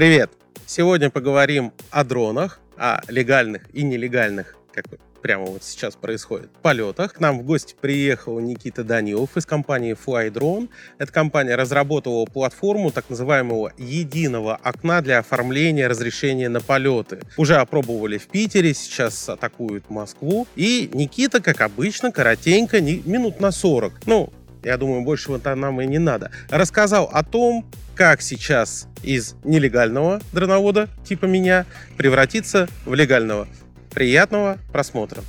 Привет! 0.00 0.30
Сегодня 0.64 1.10
поговорим 1.10 1.74
о 1.90 2.04
дронах, 2.04 2.58
о 2.78 3.02
легальных 3.08 3.64
и 3.74 3.82
нелегальных, 3.82 4.56
как 4.72 4.86
прямо 5.20 5.44
вот 5.44 5.62
сейчас 5.62 5.94
происходит, 5.94 6.48
полетах. 6.62 7.12
К 7.12 7.20
нам 7.20 7.38
в 7.38 7.42
гости 7.42 7.76
приехал 7.78 8.40
Никита 8.40 8.82
Данилов 8.82 9.36
из 9.36 9.44
компании 9.44 9.94
FlyDrone. 9.94 10.70
Эта 10.96 11.12
компания 11.12 11.54
разработала 11.54 12.24
платформу 12.24 12.90
так 12.90 13.10
называемого 13.10 13.74
единого 13.76 14.56
окна 14.62 15.02
для 15.02 15.18
оформления 15.18 15.86
разрешения 15.86 16.48
на 16.48 16.62
полеты. 16.62 17.20
Уже 17.36 17.56
опробовали 17.56 18.16
в 18.16 18.26
Питере, 18.28 18.72
сейчас 18.72 19.28
атакуют 19.28 19.90
Москву. 19.90 20.46
И 20.56 20.90
Никита, 20.94 21.42
как 21.42 21.60
обычно, 21.60 22.10
коротенько, 22.10 22.80
минут 22.80 23.38
на 23.40 23.50
40. 23.50 24.06
Ну, 24.06 24.32
я 24.62 24.76
думаю, 24.76 25.02
большего-то 25.02 25.54
нам 25.54 25.80
и 25.80 25.86
не 25.86 25.98
надо. 25.98 26.30
Рассказал 26.48 27.10
о 27.12 27.22
том, 27.22 27.66
как 27.94 28.22
сейчас 28.22 28.88
из 29.02 29.34
нелегального 29.44 30.20
дроновода 30.32 30.88
типа 31.04 31.26
меня 31.26 31.66
превратиться 31.96 32.68
в 32.84 32.94
легального. 32.94 33.46
Приятного 33.90 34.58
просмотра. 34.72 35.22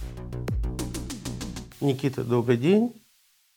Никита, 1.80 2.24
добрый 2.24 2.58
день. 2.58 2.94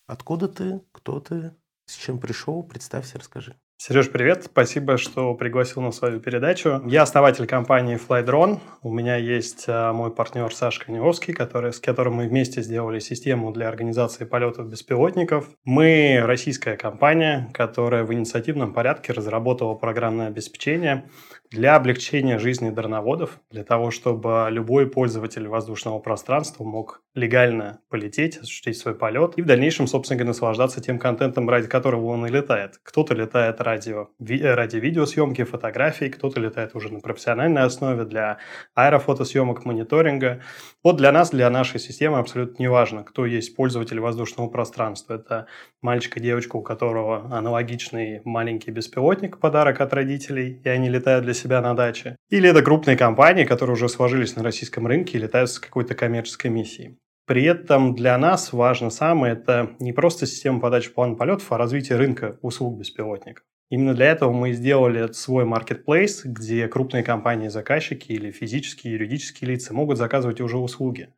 Откуда 0.07 0.49
ты? 0.49 0.81
Кто 0.93 1.21
ты? 1.21 1.53
С 1.87 1.95
чем 1.95 2.19
пришел? 2.19 2.63
Представься, 2.63 3.19
расскажи. 3.19 3.55
Сереж, 3.77 4.11
привет. 4.11 4.45
Спасибо, 4.45 4.97
что 4.97 5.35
пригласил 5.35 5.83
на 5.83 5.91
свою 5.91 6.21
передачу. 6.21 6.81
Я 6.87 7.03
основатель 7.03 7.47
компании 7.47 7.99
FlyDrone. 7.99 8.61
У 8.83 8.93
меня 8.93 9.17
есть 9.17 9.65
а, 9.67 9.93
мой 9.93 10.15
партнер 10.15 10.55
Саша 10.55 10.85
Коневский, 10.85 11.35
который, 11.35 11.73
с 11.73 11.81
которым 11.81 12.15
мы 12.15 12.29
вместе 12.29 12.63
сделали 12.63 13.01
систему 13.01 13.53
для 13.53 13.69
организации 13.69 14.25
полетов 14.25 14.69
беспилотников. 14.69 15.49
Мы 15.65 16.21
российская 16.23 16.77
компания, 16.77 17.51
которая 17.53 18.05
в 18.05 18.15
инициативном 18.15 18.73
порядке 18.73 19.13
разработала 19.13 19.75
программное 19.75 20.29
обеспечение 20.29 21.11
для 21.51 21.77
облегчения 21.77 22.39
жизни 22.39 22.71
дроноводов, 22.71 23.39
для 23.51 23.65
того, 23.65 23.91
чтобы 23.91 24.49
любой 24.51 24.89
пользователь 24.89 25.47
воздушного 25.47 25.99
пространства 25.99 26.65
мог 26.65 27.03
легально 27.15 27.81
полететь, 27.91 28.39
осуществить 28.39 28.77
свой 28.77 28.95
полет 28.95 29.35
и 29.37 29.43
в 29.43 29.47
дальнейшем, 29.47 29.87
собственно 29.87 30.19
говоря, 30.19 30.31
наслаждаться 30.31 30.81
тем 30.81 30.99
контентом, 30.99 31.49
ради 31.49 31.69
которого 31.69 32.07
он 32.07 32.27
и 32.27 32.31
летает. 32.31 32.79
Кто-то 32.83 33.15
летает 33.15 33.61
ради, 33.65 33.95
ви, 34.21 34.41
ради 34.43 34.77
видеосъемки, 34.77 35.43
фотографий, 35.45 36.11
кто-то 36.11 36.39
летает 36.41 36.75
уже 36.75 36.93
на 36.93 37.01
профессиональной 37.01 37.63
основе 37.63 38.05
для 38.05 38.39
аэрофотосъемок, 38.75 39.65
мониторинга. 39.65 40.41
Вот 40.85 40.97
для 40.97 41.11
нас, 41.11 41.31
для 41.31 41.51
нашей 41.51 41.81
системы 41.81 42.19
абсолютно 42.19 42.63
не 42.63 42.69
важно, 42.69 43.03
кто 43.03 43.27
есть 43.27 43.57
пользователь 43.57 43.99
воздушного 43.99 44.49
пространства. 44.49 45.15
Это 45.15 45.47
мальчик 45.83 46.17
и 46.19 46.21
девочка, 46.21 46.57
у 46.57 46.63
которого 46.63 47.27
аналогичный 47.37 48.21
маленький 48.25 48.71
беспилотник, 48.71 49.41
подарок 49.41 49.81
от 49.81 49.93
родителей, 49.93 50.61
и 50.65 50.69
они 50.69 50.89
летают 50.89 51.25
для 51.25 51.35
себя 51.35 51.61
на 51.61 51.75
даче. 51.75 52.17
Или 52.31 52.49
это 52.51 52.63
крупные 52.63 52.97
компании, 52.97 53.45
которые 53.45 53.75
уже 53.75 53.89
сложились 53.89 54.37
на 54.37 54.43
российском 54.43 54.87
рынке 54.87 55.19
и 55.19 55.21
летают 55.21 55.51
с 55.51 55.59
какой-то 55.59 55.95
коммерческой 55.95 56.51
миссией. 56.51 56.99
При 57.27 57.45
этом 57.45 57.95
для 57.95 58.19
нас 58.19 58.53
важно 58.53 58.91
самое– 58.91 59.33
это 59.35 59.71
не 59.79 59.95
просто 59.95 60.27
система 60.27 60.61
подачи 60.61 60.93
плана 60.93 61.15
полетов, 61.15 61.51
а 61.53 61.57
развитие 61.57 61.97
рынка 61.97 62.39
услуг 62.43 62.79
беспилотников. 62.79 63.45
Именно 63.71 63.95
для 63.95 64.07
этого 64.07 64.31
мы 64.31 64.53
сделали 64.53 65.11
свой 65.13 65.45
marketplace, 65.45 66.21
где 66.25 66.69
крупные 66.69 67.03
компании-заказчики 67.03 68.13
или 68.13 68.31
физические 68.31 68.95
юридические 68.95 69.51
лица 69.51 69.73
могут 69.73 69.99
заказывать 69.99 70.41
уже 70.41 70.59
услуги. 70.59 71.09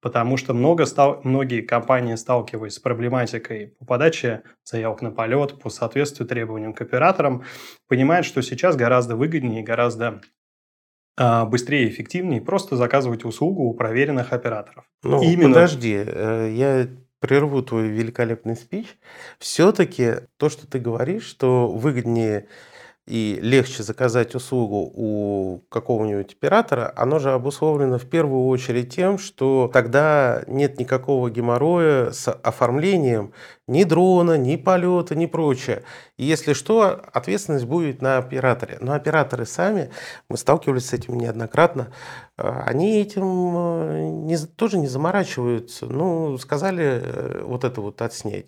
Потому 0.00 0.36
что 0.36 0.52
много 0.52 0.84
стал, 0.86 1.20
многие 1.22 1.60
компании, 1.60 2.16
сталкиваясь 2.16 2.74
с 2.74 2.78
проблематикой 2.80 3.74
по 3.78 3.84
подаче 3.84 4.42
заявок 4.64 5.02
на 5.02 5.12
полет, 5.12 5.60
по 5.60 5.70
соответствию 5.70 6.28
требованиям 6.28 6.72
к 6.72 6.80
операторам, 6.80 7.44
понимают, 7.88 8.26
что 8.26 8.42
сейчас 8.42 8.74
гораздо 8.74 9.14
выгоднее 9.14 9.60
и 9.60 9.64
гораздо 9.64 10.22
а, 11.16 11.44
быстрее 11.44 11.84
и 11.84 11.88
эффективнее 11.88 12.40
просто 12.40 12.76
заказывать 12.76 13.24
услугу 13.24 13.64
у 13.64 13.74
проверенных 13.74 14.32
операторов. 14.32 14.84
Ну, 15.02 15.22
Именно... 15.22 15.50
подожди, 15.50 16.02
э, 16.04 16.50
я 16.52 16.88
прерву 17.22 17.62
твой 17.62 17.88
великолепный 17.88 18.56
спич. 18.56 18.98
Все-таки 19.38 20.26
то, 20.36 20.50
что 20.50 20.66
ты 20.66 20.80
говоришь, 20.80 21.24
что 21.24 21.68
выгоднее 21.68 22.48
и 23.06 23.38
легче 23.42 23.82
заказать 23.82 24.34
услугу 24.36 24.92
у 24.94 25.64
какого-нибудь 25.70 26.34
оператора, 26.34 26.92
оно 26.96 27.18
же 27.18 27.32
обусловлено 27.32 27.98
в 27.98 28.08
первую 28.08 28.46
очередь 28.46 28.94
тем, 28.94 29.18
что 29.18 29.68
тогда 29.72 30.44
нет 30.46 30.78
никакого 30.78 31.28
геморроя 31.28 32.12
с 32.12 32.30
оформлением 32.30 33.32
ни 33.66 33.82
дрона, 33.82 34.36
ни 34.36 34.54
полета, 34.56 35.16
ни 35.16 35.26
прочее. 35.26 35.82
И 36.16 36.24
если 36.24 36.52
что, 36.52 37.02
ответственность 37.12 37.64
будет 37.64 38.02
на 38.02 38.18
операторе. 38.18 38.78
Но 38.80 38.92
операторы 38.92 39.46
сами, 39.46 39.90
мы 40.28 40.36
сталкивались 40.36 40.86
с 40.86 40.92
этим 40.92 41.18
неоднократно, 41.18 41.92
э, 42.38 42.48
они 42.66 43.00
этим 43.00 43.56
э, 43.56 44.00
не, 44.10 44.36
тоже 44.36 44.78
не 44.78 44.86
заморачиваются. 44.86 45.86
Ну, 45.86 46.38
сказали 46.38 47.00
э, 47.02 47.42
вот 47.44 47.64
это 47.64 47.80
вот 47.80 48.00
отснять. 48.00 48.46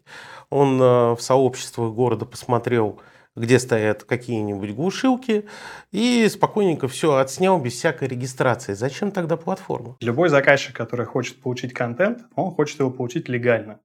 Он 0.50 0.78
в 0.78 1.19
сообществах 1.19 1.93
города 1.93 2.26
посмотрел, 2.26 3.00
где 3.36 3.58
стоят 3.58 4.04
какие-нибудь 4.04 4.74
глушилки, 4.74 5.46
и 5.92 6.28
спокойненько 6.28 6.88
все 6.88 7.14
отснял 7.16 7.60
без 7.60 7.72
всякой 7.72 8.08
регистрации. 8.08 8.74
Зачем 8.74 9.10
тогда 9.10 9.36
платформа? 9.36 9.96
Любой 10.00 10.28
заказчик, 10.28 10.74
который 10.74 11.06
хочет 11.06 11.40
получить 11.40 11.72
контент, 11.72 12.20
он 12.34 12.50
хочет 12.52 12.78
его 12.80 12.90
получить 12.90 13.28
легально. 13.28 13.80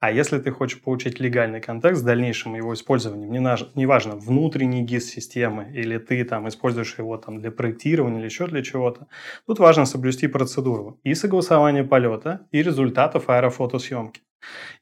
А 0.00 0.12
если 0.12 0.38
ты 0.38 0.50
хочешь 0.50 0.82
получить 0.82 1.18
легальный 1.18 1.60
контекст 1.60 2.02
с 2.02 2.04
дальнейшим 2.04 2.54
его 2.54 2.74
использованием, 2.74 3.32
не 3.32 3.38
неважно, 3.80 4.16
внутренний 4.16 4.82
ГИС 4.82 5.08
системы 5.08 5.72
или 5.72 5.98
ты 5.98 6.22
там 6.24 6.48
используешь 6.48 6.98
его 6.98 7.16
там 7.16 7.40
для 7.40 7.50
проектирования 7.50 8.18
или 8.18 8.26
еще 8.26 8.46
для 8.46 8.62
чего-то, 8.62 9.06
тут 9.46 9.58
важно 9.58 9.86
соблюсти 9.86 10.26
процедуру 10.26 11.00
и 11.02 11.14
согласование 11.14 11.84
полета, 11.84 12.46
и 12.52 12.62
результатов 12.62 13.30
аэрофотосъемки. 13.30 14.20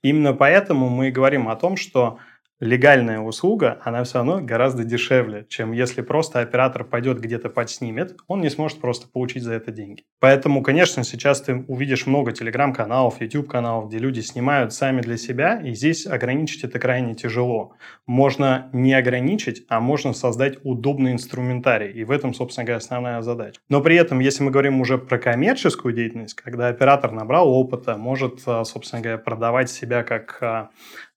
Именно 0.02 0.34
поэтому 0.34 0.88
мы 0.88 1.10
говорим 1.10 1.48
о 1.48 1.56
том, 1.56 1.76
что 1.76 2.18
легальная 2.60 3.20
услуга, 3.20 3.80
она 3.84 4.04
все 4.04 4.18
равно 4.18 4.40
гораздо 4.40 4.84
дешевле, 4.84 5.46
чем 5.48 5.72
если 5.72 6.02
просто 6.02 6.40
оператор 6.40 6.84
пойдет 6.84 7.20
где-то 7.20 7.48
подснимет, 7.48 8.16
он 8.26 8.40
не 8.40 8.50
сможет 8.50 8.80
просто 8.80 9.08
получить 9.08 9.42
за 9.42 9.54
это 9.54 9.72
деньги. 9.72 10.04
Поэтому, 10.20 10.62
конечно, 10.62 11.04
сейчас 11.04 11.42
ты 11.42 11.64
увидишь 11.68 12.06
много 12.06 12.32
телеграм-каналов, 12.32 13.20
YouTube-каналов, 13.20 13.88
где 13.88 13.98
люди 13.98 14.20
снимают 14.20 14.72
сами 14.72 15.00
для 15.00 15.16
себя, 15.16 15.60
и 15.60 15.74
здесь 15.74 16.06
ограничить 16.06 16.64
это 16.64 16.78
крайне 16.78 17.14
тяжело. 17.14 17.74
Можно 18.06 18.70
не 18.72 18.94
ограничить, 18.94 19.64
а 19.68 19.80
можно 19.80 20.12
создать 20.12 20.58
удобный 20.62 21.12
инструментарий, 21.12 21.92
и 21.92 22.04
в 22.04 22.10
этом, 22.10 22.34
собственно 22.34 22.64
говоря, 22.64 22.78
основная 22.78 23.20
задача. 23.22 23.60
Но 23.68 23.80
при 23.80 23.96
этом, 23.96 24.20
если 24.20 24.42
мы 24.42 24.50
говорим 24.50 24.80
уже 24.80 24.98
про 24.98 25.18
коммерческую 25.18 25.94
деятельность, 25.94 26.34
когда 26.34 26.68
оператор 26.68 27.12
набрал 27.12 27.48
опыта, 27.48 27.96
может, 27.96 28.40
а, 28.46 28.64
собственно 28.64 29.02
говоря, 29.02 29.18
продавать 29.18 29.70
себя 29.70 30.02
как 30.02 30.38
а, 30.40 30.70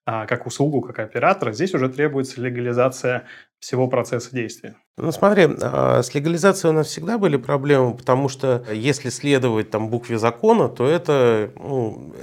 как 0.08 0.46
услугу, 0.46 0.82
как 0.82 1.00
оператора, 1.00 1.52
здесь 1.52 1.74
уже 1.74 1.90
требуется 1.90 2.40
легализация 2.40 3.26
всего 3.60 3.90
процесса 3.90 4.30
действия. 4.32 4.76
Ну 4.98 5.12
смотри, 5.12 5.48
а, 5.62 6.02
с 6.02 6.14
легализацией 6.16 6.72
у 6.72 6.76
нас 6.76 6.88
всегда 6.88 7.18
были 7.18 7.36
проблемы, 7.36 7.94
потому 7.96 8.30
что 8.30 8.64
если 8.72 9.10
следовать 9.10 9.70
там 9.70 9.90
букве 9.90 10.18
закона, 10.18 10.70
то 10.70 10.88
это 10.88 11.52
ну, 11.56 12.14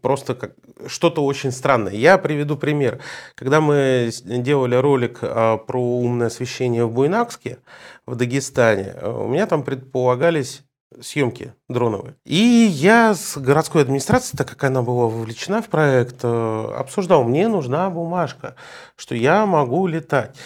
просто 0.00 0.34
как 0.34 0.54
что-то 0.86 1.24
очень 1.24 1.52
странное. 1.52 1.92
Я 1.92 2.16
приведу 2.18 2.56
пример. 2.56 3.00
Когда 3.34 3.60
мы 3.60 4.10
делали 4.24 4.76
ролик 4.76 5.18
а, 5.22 5.58
про 5.58 5.80
умное 5.80 6.28
освещение 6.28 6.86
в 6.86 6.92
Буйнакске, 6.92 7.58
в 8.06 8.16
Дагестане, 8.16 8.94
у 9.02 9.28
меня 9.28 9.46
там 9.46 9.62
предполагались 9.62 10.65
съемки 11.00 11.52
дроновые. 11.68 12.14
И 12.24 12.36
я 12.36 13.14
с 13.14 13.36
городской 13.36 13.82
администрацией, 13.82 14.38
так 14.38 14.48
как 14.48 14.64
она 14.64 14.82
была 14.82 15.06
вовлечена 15.06 15.62
в 15.62 15.68
проект, 15.68 16.20
э, 16.22 16.74
обсуждал, 16.76 17.24
мне 17.24 17.48
нужна 17.48 17.90
бумажка, 17.90 18.54
что 18.96 19.14
я 19.14 19.46
могу 19.46 19.86
летать. 19.86 20.36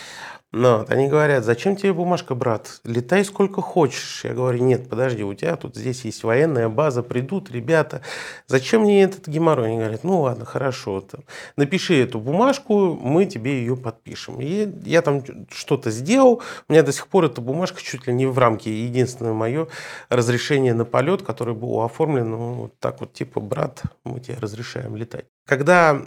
Но 0.52 0.78
вот, 0.78 0.90
они 0.90 1.06
говорят, 1.06 1.44
зачем 1.44 1.76
тебе 1.76 1.92
бумажка, 1.92 2.34
брат? 2.34 2.80
Летай 2.84 3.24
сколько 3.24 3.62
хочешь. 3.62 4.24
Я 4.24 4.34
говорю, 4.34 4.64
нет, 4.64 4.88
подожди, 4.88 5.22
у 5.22 5.32
тебя 5.32 5.54
тут 5.56 5.76
здесь 5.76 6.04
есть 6.04 6.24
военная 6.24 6.68
база, 6.68 7.04
придут 7.04 7.52
ребята. 7.52 8.02
Зачем 8.48 8.82
мне 8.82 9.04
этот 9.04 9.28
геморрой? 9.28 9.68
Они 9.68 9.78
говорят, 9.78 10.02
ну 10.02 10.22
ладно, 10.22 10.44
хорошо. 10.44 11.02
Там, 11.02 11.20
напиши 11.56 12.02
эту 12.02 12.18
бумажку, 12.18 12.94
мы 12.94 13.26
тебе 13.26 13.60
ее 13.60 13.76
подпишем. 13.76 14.40
И 14.40 14.68
я 14.84 15.02
там 15.02 15.22
что-то 15.50 15.92
сделал. 15.92 16.42
У 16.68 16.72
меня 16.72 16.82
до 16.82 16.92
сих 16.92 17.06
пор 17.06 17.26
эта 17.26 17.40
бумажка 17.40 17.80
чуть 17.80 18.08
ли 18.08 18.12
не 18.12 18.26
в 18.26 18.36
рамке. 18.36 18.72
Единственное 18.72 19.34
мое 19.34 19.68
разрешение 20.08 20.74
на 20.74 20.84
полет, 20.84 21.22
которое 21.22 21.54
было 21.54 21.84
оформлено 21.84 22.54
вот 22.54 22.78
так 22.80 23.00
вот, 23.00 23.12
типа, 23.12 23.40
брат, 23.40 23.82
мы 24.02 24.18
тебе 24.18 24.36
разрешаем 24.40 24.96
летать. 24.96 25.26
Когда 25.46 26.02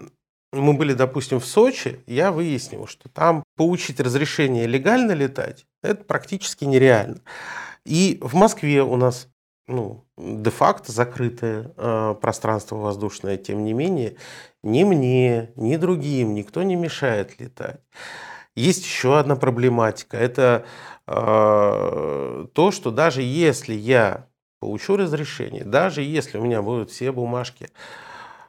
мы 0.54 0.74
были, 0.74 0.94
допустим, 0.94 1.40
в 1.40 1.46
Сочи, 1.46 2.00
я 2.08 2.32
выяснил, 2.32 2.88
что 2.88 3.10
там 3.10 3.44
получить 3.56 4.00
разрешение 4.00 4.68
легально 4.68 5.12
летать, 5.12 5.66
это 5.82 6.04
практически 6.04 6.66
нереально. 6.66 7.22
И 7.86 8.20
в 8.22 8.36
Москве 8.36 8.84
у 8.84 8.96
нас 8.96 9.28
ну, 9.68 10.06
де-факто 10.18 10.92
закрытое 10.92 11.72
э, 11.76 12.16
пространство 12.22 12.76
воздушное, 12.76 13.38
тем 13.38 13.64
не 13.64 13.74
менее, 13.74 14.16
ни 14.62 14.84
мне, 14.84 15.52
ни 15.56 15.78
другим 15.78 16.34
никто 16.34 16.64
не 16.64 16.76
мешает 16.76 17.40
летать. 17.40 17.80
Есть 18.56 18.86
еще 18.86 19.18
одна 19.18 19.36
проблематика. 19.36 20.18
Это 20.18 20.66
э, 21.08 22.46
то, 22.54 22.72
что 22.72 22.92
даже 22.92 23.22
если 23.22 23.74
я 23.74 24.28
получу 24.60 24.96
разрешение, 24.96 25.64
даже 25.64 26.02
если 26.02 26.38
у 26.38 26.44
меня 26.44 26.62
будут 26.62 26.92
все 26.92 27.12
бумажки, 27.12 27.70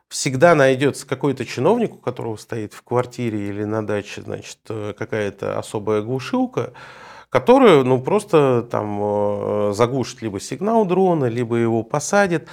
всегда 0.09 0.55
найдется 0.55 1.07
какой-то 1.07 1.45
чиновник, 1.45 1.95
у 1.95 1.99
которого 1.99 2.37
стоит 2.37 2.73
в 2.73 2.83
квартире 2.83 3.49
или 3.49 3.65
на 3.65 3.87
даче, 3.87 4.23
значит, 4.23 4.59
э, 4.69 4.95
какая-то 4.97 5.59
особая 5.59 6.03
глушилка, 6.03 6.73
которая, 7.31 7.83
ну, 7.83 8.01
просто 8.01 8.67
там 8.71 9.01
э, 9.01 9.73
заглушит 9.75 10.23
либо 10.23 10.39
сигнал 10.39 10.85
дрона, 10.85 11.25
либо 11.25 11.57
его 11.57 11.83
посадит. 11.83 12.49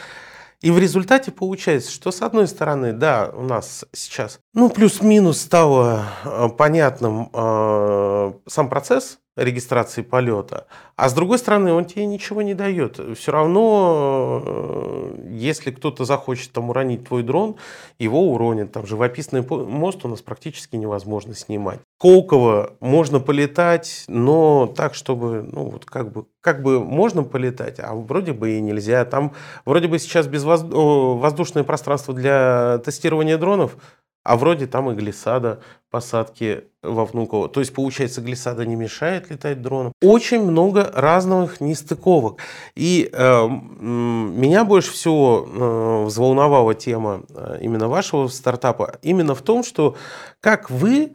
И 0.62 0.69
в 0.69 0.77
результате 0.77 1.31
получается, 1.31 1.92
что 1.92 2.12
с 2.12 2.21
одной 2.21 2.48
стороны, 2.48 2.94
да, 2.94 3.31
у 3.33 3.42
нас 3.42 3.83
сейчас, 3.94 4.39
ну, 4.53 4.69
плюс-минус 4.69 5.39
стало 5.42 6.06
э, 6.24 6.50
понятным 6.57 7.30
э, 7.33 8.33
сам 8.48 8.69
процесс 8.69 9.19
регистрации 9.37 10.01
полета, 10.01 10.67
а 10.95 11.09
с 11.09 11.13
другой 11.13 11.39
стороны, 11.39 11.71
он 11.73 11.85
тебе 11.85 12.05
ничего 12.05 12.41
не 12.41 12.53
дает. 12.53 12.99
Все 13.17 13.31
равно, 13.31 14.43
э, 14.45 15.27
если 15.31 15.71
кто-то 15.71 16.03
захочет 16.05 16.51
там 16.51 16.69
уронить 16.69 17.07
твой 17.07 17.23
дрон, 17.23 17.55
его 17.97 18.31
уронит. 18.31 18.71
Там 18.71 18.85
живописный 18.85 19.41
мост 19.41 20.03
у 20.03 20.09
нас 20.09 20.21
практически 20.21 20.75
невозможно 20.75 21.33
снимать. 21.33 21.79
Колково 21.99 22.73
можно 22.81 23.19
полетать, 23.19 24.03
но 24.07 24.67
так, 24.67 24.93
чтобы, 24.95 25.47
ну, 25.49 25.69
вот 25.69 25.85
как 25.85 26.11
бы, 26.11 26.25
как 26.41 26.61
бы 26.61 26.83
можно 26.83 27.23
полетать, 27.23 27.79
а 27.79 27.95
вроде 27.95 28.33
бы 28.33 28.57
и 28.57 28.61
нельзя. 28.61 29.05
Там 29.05 29.33
вроде 29.65 29.87
бы 29.87 29.97
сейчас 29.97 30.27
безвоздушное 30.27 31.63
пространство 31.63 32.13
для 32.13 32.79
тестирования 32.79 33.37
дронов, 33.37 33.77
а 34.23 34.38
вроде 34.38 34.68
там 34.68 34.89
и 34.91 34.95
глиссада 34.95 35.62
посадки 35.89 36.63
во 36.81 37.06
Внуково. 37.06 37.50
То 37.50 37.59
есть, 37.59 37.73
получается, 37.73 38.21
глиссада 38.21 38.65
не 38.65 38.75
мешает 38.75 39.29
летать 39.29 39.62
дроном. 39.62 39.91
Очень 40.01 40.44
много 40.44 40.89
разных 40.94 41.59
нестыковок. 41.59 42.38
И 42.75 43.09
э, 43.12 43.47
меня 43.47 44.63
больше 44.63 44.91
всего 44.94 45.45
э, 45.45 46.06
взволновала 46.06 46.73
тема 46.73 47.23
э, 47.29 47.59
именно 47.62 47.88
вашего 47.88 48.27
стартапа. 48.27 49.00
Именно 49.01 49.35
в 49.35 49.41
том, 49.41 49.63
что 49.63 49.95
как 50.39 50.69
вы 50.69 51.13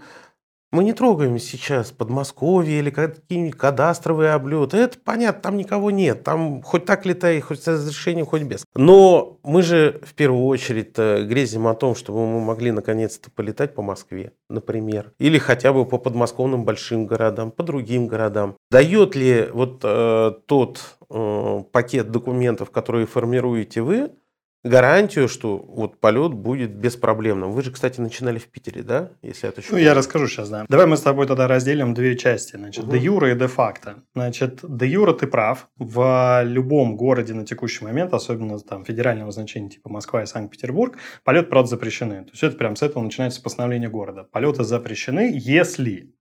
мы 0.73 0.85
не 0.85 0.93
трогаем 0.93 1.39
сейчас 1.39 1.93
Подмосковье 1.93 2.79
или 2.79 2.91
какие-нибудь 2.91 3.57
кадастровые 3.57 4.33
облеты. 4.33 4.79
Это 4.79 4.99
понятно, 4.99 5.43
там 5.43 5.57
никого 5.57 5.91
нет. 5.91 6.25
Там 6.25 6.63
хоть 6.63 6.85
так 6.85 7.07
летай, 7.07 7.41
хоть 7.41 7.63
с 7.63 7.69
разрешением, 7.69 8.27
хоть 8.27 8.43
без. 8.43 8.65
Но 8.75 9.39
мы 9.43 9.63
же 9.63 10.01
в 10.03 10.15
первую 10.15 10.45
очередь 10.45 10.97
грезим 10.97 11.67
о 11.67 11.75
том, 11.75 11.95
чтобы 11.95 12.27
мы 12.27 12.41
могли 12.41 12.73
наконец-то 12.73 13.31
полетать 13.31 13.75
по 13.75 13.83
Москве, 13.83 14.33
например. 14.49 15.13
Или 15.19 15.39
хотя 15.39 15.73
бы 15.73 15.85
по 15.85 15.99
подмосковным 15.99 16.65
большим 16.65 17.07
городам, 17.07 17.51
по 17.51 17.63
другим 17.63 18.07
городам. 18.07 18.57
Дает 18.71 19.15
ли 19.15 19.49
вот 19.53 19.81
э, 19.83 20.33
тот 20.47 20.99
э, 21.11 21.63
пакет 21.73 22.11
документов, 22.11 22.71
которые 22.71 23.07
формируете 23.07 23.83
вы, 23.83 24.11
гарантию, 24.67 25.29
что 25.29 25.59
вот 25.59 26.01
полет 26.01 26.33
будет 26.33 26.75
беспроблемным. 26.75 27.53
Вы 27.53 27.63
же, 27.63 27.71
кстати, 27.71 28.01
начинали 28.01 28.39
в 28.39 28.47
Питере, 28.49 28.83
да? 28.83 29.11
Если 29.23 29.49
это 29.49 29.63
Ну, 29.71 29.79
я 29.79 29.95
расскажу 29.95 30.27
сейчас, 30.29 30.49
да. 30.49 30.67
Давай 30.69 30.87
мы 30.87 30.97
с 30.97 31.01
тобой 31.01 31.27
тогда 31.27 31.47
разделим 31.47 31.95
две 31.95 32.17
части. 32.17 32.57
Значит, 32.57 32.85
угу. 32.85 32.93
де 32.93 32.99
юра 32.99 33.31
и 33.31 33.35
де 33.35 33.47
факто. 33.47 34.03
Значит, 34.15 34.61
де 34.63 34.87
юра 34.87 35.13
ты 35.13 35.27
прав. 35.27 35.69
В 35.79 36.43
любом 36.45 36.97
городе 36.97 37.35
на 37.35 37.45
текущий 37.45 37.85
момент, 37.85 38.13
особенно 38.13 38.59
там 38.59 38.85
федерального 38.85 39.31
значения 39.31 39.71
типа 39.71 39.89
Москва 39.89 40.23
и 40.23 40.27
Санкт-Петербург, 40.27 40.97
полет, 41.25 41.51
правда, 41.51 41.71
запрещены. 41.71 42.25
То 42.25 42.31
есть 42.33 42.43
это 42.43 42.57
прям 42.57 42.77
с 42.77 42.83
этого 42.83 43.03
начинается 43.03 43.43
постановление 43.43 43.89
города. 43.89 44.25
Полеты 44.25 44.65
запрещены, 44.65 45.33
если 45.35 46.13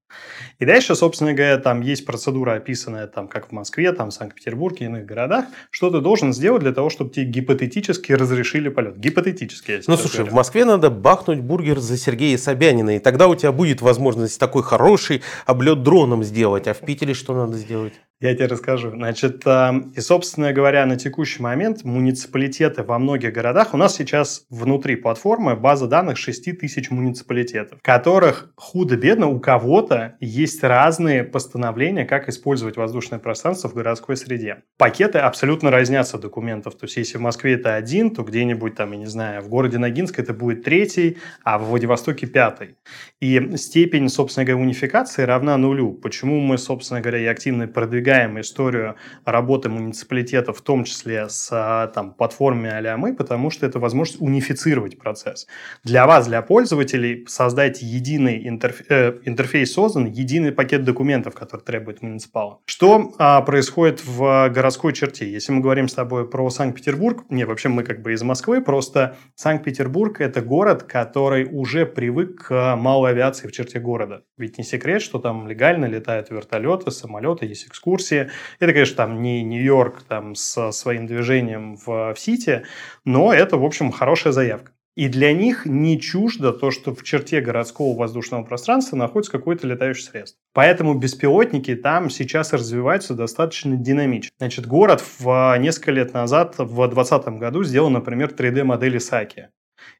и 0.59 0.65
дальше, 0.65 0.95
собственно 0.95 1.33
говоря, 1.33 1.57
там 1.57 1.81
есть 1.81 2.05
процедура, 2.05 2.53
описанная 2.53 3.07
там, 3.07 3.27
как 3.27 3.49
в 3.49 3.51
Москве, 3.51 3.91
там, 3.91 4.09
в 4.09 4.13
Санкт-Петербурге 4.13 4.85
и 4.85 4.87
иных 4.87 5.05
городах, 5.05 5.45
что 5.69 5.89
ты 5.89 5.99
должен 5.99 6.33
сделать 6.33 6.61
для 6.61 6.71
того, 6.71 6.89
чтобы 6.89 7.11
тебе 7.11 7.25
гипотетически 7.25 8.13
разрешили 8.13 8.69
полет. 8.69 8.97
Гипотетически. 8.97 9.81
Ну, 9.87 9.97
слушай, 9.97 10.17
говорю. 10.17 10.31
в 10.31 10.35
Москве 10.35 10.65
надо 10.65 10.89
бахнуть 10.89 11.41
бургер 11.41 11.79
за 11.79 11.97
Сергея 11.97 12.37
Собянина, 12.37 12.95
и 12.95 12.99
тогда 12.99 13.27
у 13.27 13.35
тебя 13.35 13.51
будет 13.51 13.81
возможность 13.81 14.39
такой 14.39 14.63
хороший 14.63 15.23
облет 15.45 15.83
дроном 15.83 16.23
сделать. 16.23 16.67
А 16.67 16.73
в 16.73 16.79
Питере 16.79 17.13
что 17.13 17.35
надо 17.35 17.57
сделать? 17.57 17.93
Я 18.21 18.33
тебе 18.33 18.45
расскажу. 18.45 18.91
Значит, 18.91 19.43
и, 19.45 19.99
собственно 19.99 20.53
говоря, 20.53 20.85
на 20.85 20.95
текущий 20.95 21.43
момент 21.43 21.83
муниципалитеты 21.83 22.81
во 22.81 22.97
многих 22.97 23.33
городах, 23.33 23.73
у 23.73 23.77
нас 23.77 23.93
сейчас 23.93 24.45
внутри 24.49 24.95
платформы 24.95 25.57
база 25.57 25.85
данных 25.87 26.17
6 26.17 26.57
тысяч 26.57 26.89
муниципалитетов, 26.89 27.79
которых 27.81 28.53
худо-бедно 28.55 29.27
у 29.27 29.41
кого-то 29.41 30.15
есть 30.21 30.63
разные 30.63 31.25
постановления, 31.25 32.05
как 32.05 32.29
использовать 32.29 32.77
воздушное 32.77 33.19
пространство 33.19 33.67
в 33.67 33.73
городской 33.73 34.15
среде. 34.15 34.63
Пакеты 34.77 35.19
абсолютно 35.19 35.69
разнятся 35.69 36.17
документов. 36.17 36.75
То 36.77 36.85
есть, 36.85 36.95
если 36.95 37.17
в 37.17 37.21
Москве 37.21 37.55
это 37.55 37.75
один, 37.75 38.11
то 38.11 38.23
где-нибудь 38.23 38.75
там, 38.75 38.93
я 38.93 38.97
не 38.97 39.07
знаю, 39.07 39.41
в 39.41 39.49
городе 39.49 39.77
Ногинск 39.77 40.19
это 40.19 40.33
будет 40.33 40.63
третий, 40.63 41.17
а 41.43 41.57
в 41.57 41.65
Владивостоке 41.65 42.27
пятый. 42.27 42.77
И 43.19 43.57
степень, 43.57 44.07
собственно 44.07 44.45
говоря, 44.45 44.63
унификации 44.63 45.23
равна 45.23 45.57
нулю. 45.57 45.91
Почему 45.91 46.39
мы, 46.39 46.57
собственно 46.57 47.01
говоря, 47.01 47.19
и 47.19 47.25
активно 47.25 47.67
продвигаем 47.67 48.14
продвигаем 48.15 48.39
историю 48.39 48.95
работы 49.25 49.69
муниципалитета, 49.69 50.53
в 50.53 50.61
том 50.61 50.83
числе 50.83 51.27
с 51.29 51.49
а, 51.51 51.87
там, 51.87 52.13
платформой 52.13 52.71
а 52.71 52.97
мы, 52.97 53.13
потому 53.13 53.49
что 53.49 53.65
это 53.65 53.79
возможность 53.79 54.21
унифицировать 54.21 54.97
процесс. 54.97 55.47
Для 55.83 56.05
вас, 56.05 56.27
для 56.27 56.41
пользователей, 56.41 57.25
создать 57.27 57.81
единый 57.81 58.47
интерфейс, 58.47 58.87
э, 58.89 59.13
интерфейс 59.25 59.73
создан, 59.73 60.05
единый 60.05 60.51
пакет 60.51 60.83
документов, 60.83 61.33
который 61.33 61.61
требует 61.61 62.01
муниципала. 62.01 62.59
Что 62.65 63.13
а, 63.17 63.41
происходит 63.41 64.05
в 64.05 64.49
городской 64.49 64.93
черте? 64.93 65.29
Если 65.29 65.51
мы 65.51 65.61
говорим 65.61 65.87
с 65.87 65.93
тобой 65.93 66.29
про 66.29 66.49
Санкт-Петербург, 66.49 67.25
не, 67.29 67.45
вообще 67.45 67.69
мы 67.69 67.83
как 67.83 68.01
бы 68.01 68.13
из 68.13 68.23
Москвы, 68.23 68.61
просто 68.61 69.17
Санкт-Петербург– 69.35 70.15
это 70.21 70.41
город, 70.41 70.83
который 70.83 71.47
уже 71.51 71.85
привык 71.85 72.47
к 72.47 72.75
малой 72.75 73.11
авиации 73.11 73.47
в 73.47 73.51
черте 73.51 73.79
города. 73.79 74.23
Ведь 74.37 74.57
не 74.57 74.63
секрет, 74.63 75.01
что 75.01 75.19
там 75.19 75.47
легально 75.47 75.85
летают 75.85 76.29
вертолеты, 76.29 76.91
самолеты, 76.91 77.45
есть 77.45 77.67
экскурсии, 77.67 77.94
экскурсии. 77.95 78.29
Это, 78.59 78.73
конечно, 78.73 78.95
там 78.97 79.21
не 79.21 79.43
Нью-Йорк 79.43 80.03
там, 80.03 80.35
с 80.35 80.71
своим 80.71 81.07
движением 81.07 81.77
в, 81.77 82.13
в 82.13 82.19
Сити, 82.19 82.65
но 83.03 83.33
это, 83.33 83.57
в 83.57 83.65
общем, 83.65 83.91
хорошая 83.91 84.33
заявка. 84.33 84.71
И 84.95 85.09
для 85.09 85.33
них 85.33 85.65
не 85.65 85.99
чуждо 85.99 86.53
то, 86.53 86.71
что 86.71 86.95
в 86.95 87.03
черте 87.03 87.41
городского 87.41 87.97
воздушного 87.97 88.43
пространства 88.43 88.95
находится 88.95 89.33
какое-то 89.33 89.67
летающее 89.67 90.05
средство. 90.05 90.39
Поэтому 90.53 90.93
беспилотники 90.93 91.75
там 91.75 92.09
сейчас 92.09 92.53
развиваются 92.53 93.13
достаточно 93.13 93.75
динамично. 93.75 94.31
Значит, 94.37 94.67
город 94.67 95.03
в 95.19 95.57
несколько 95.59 95.91
лет 95.91 96.13
назад, 96.13 96.55
в 96.59 96.87
2020 96.87 97.27
году, 97.39 97.63
сделал, 97.65 97.89
например, 97.89 98.29
3D-модель 98.29 98.97
Исаки. 98.97 99.49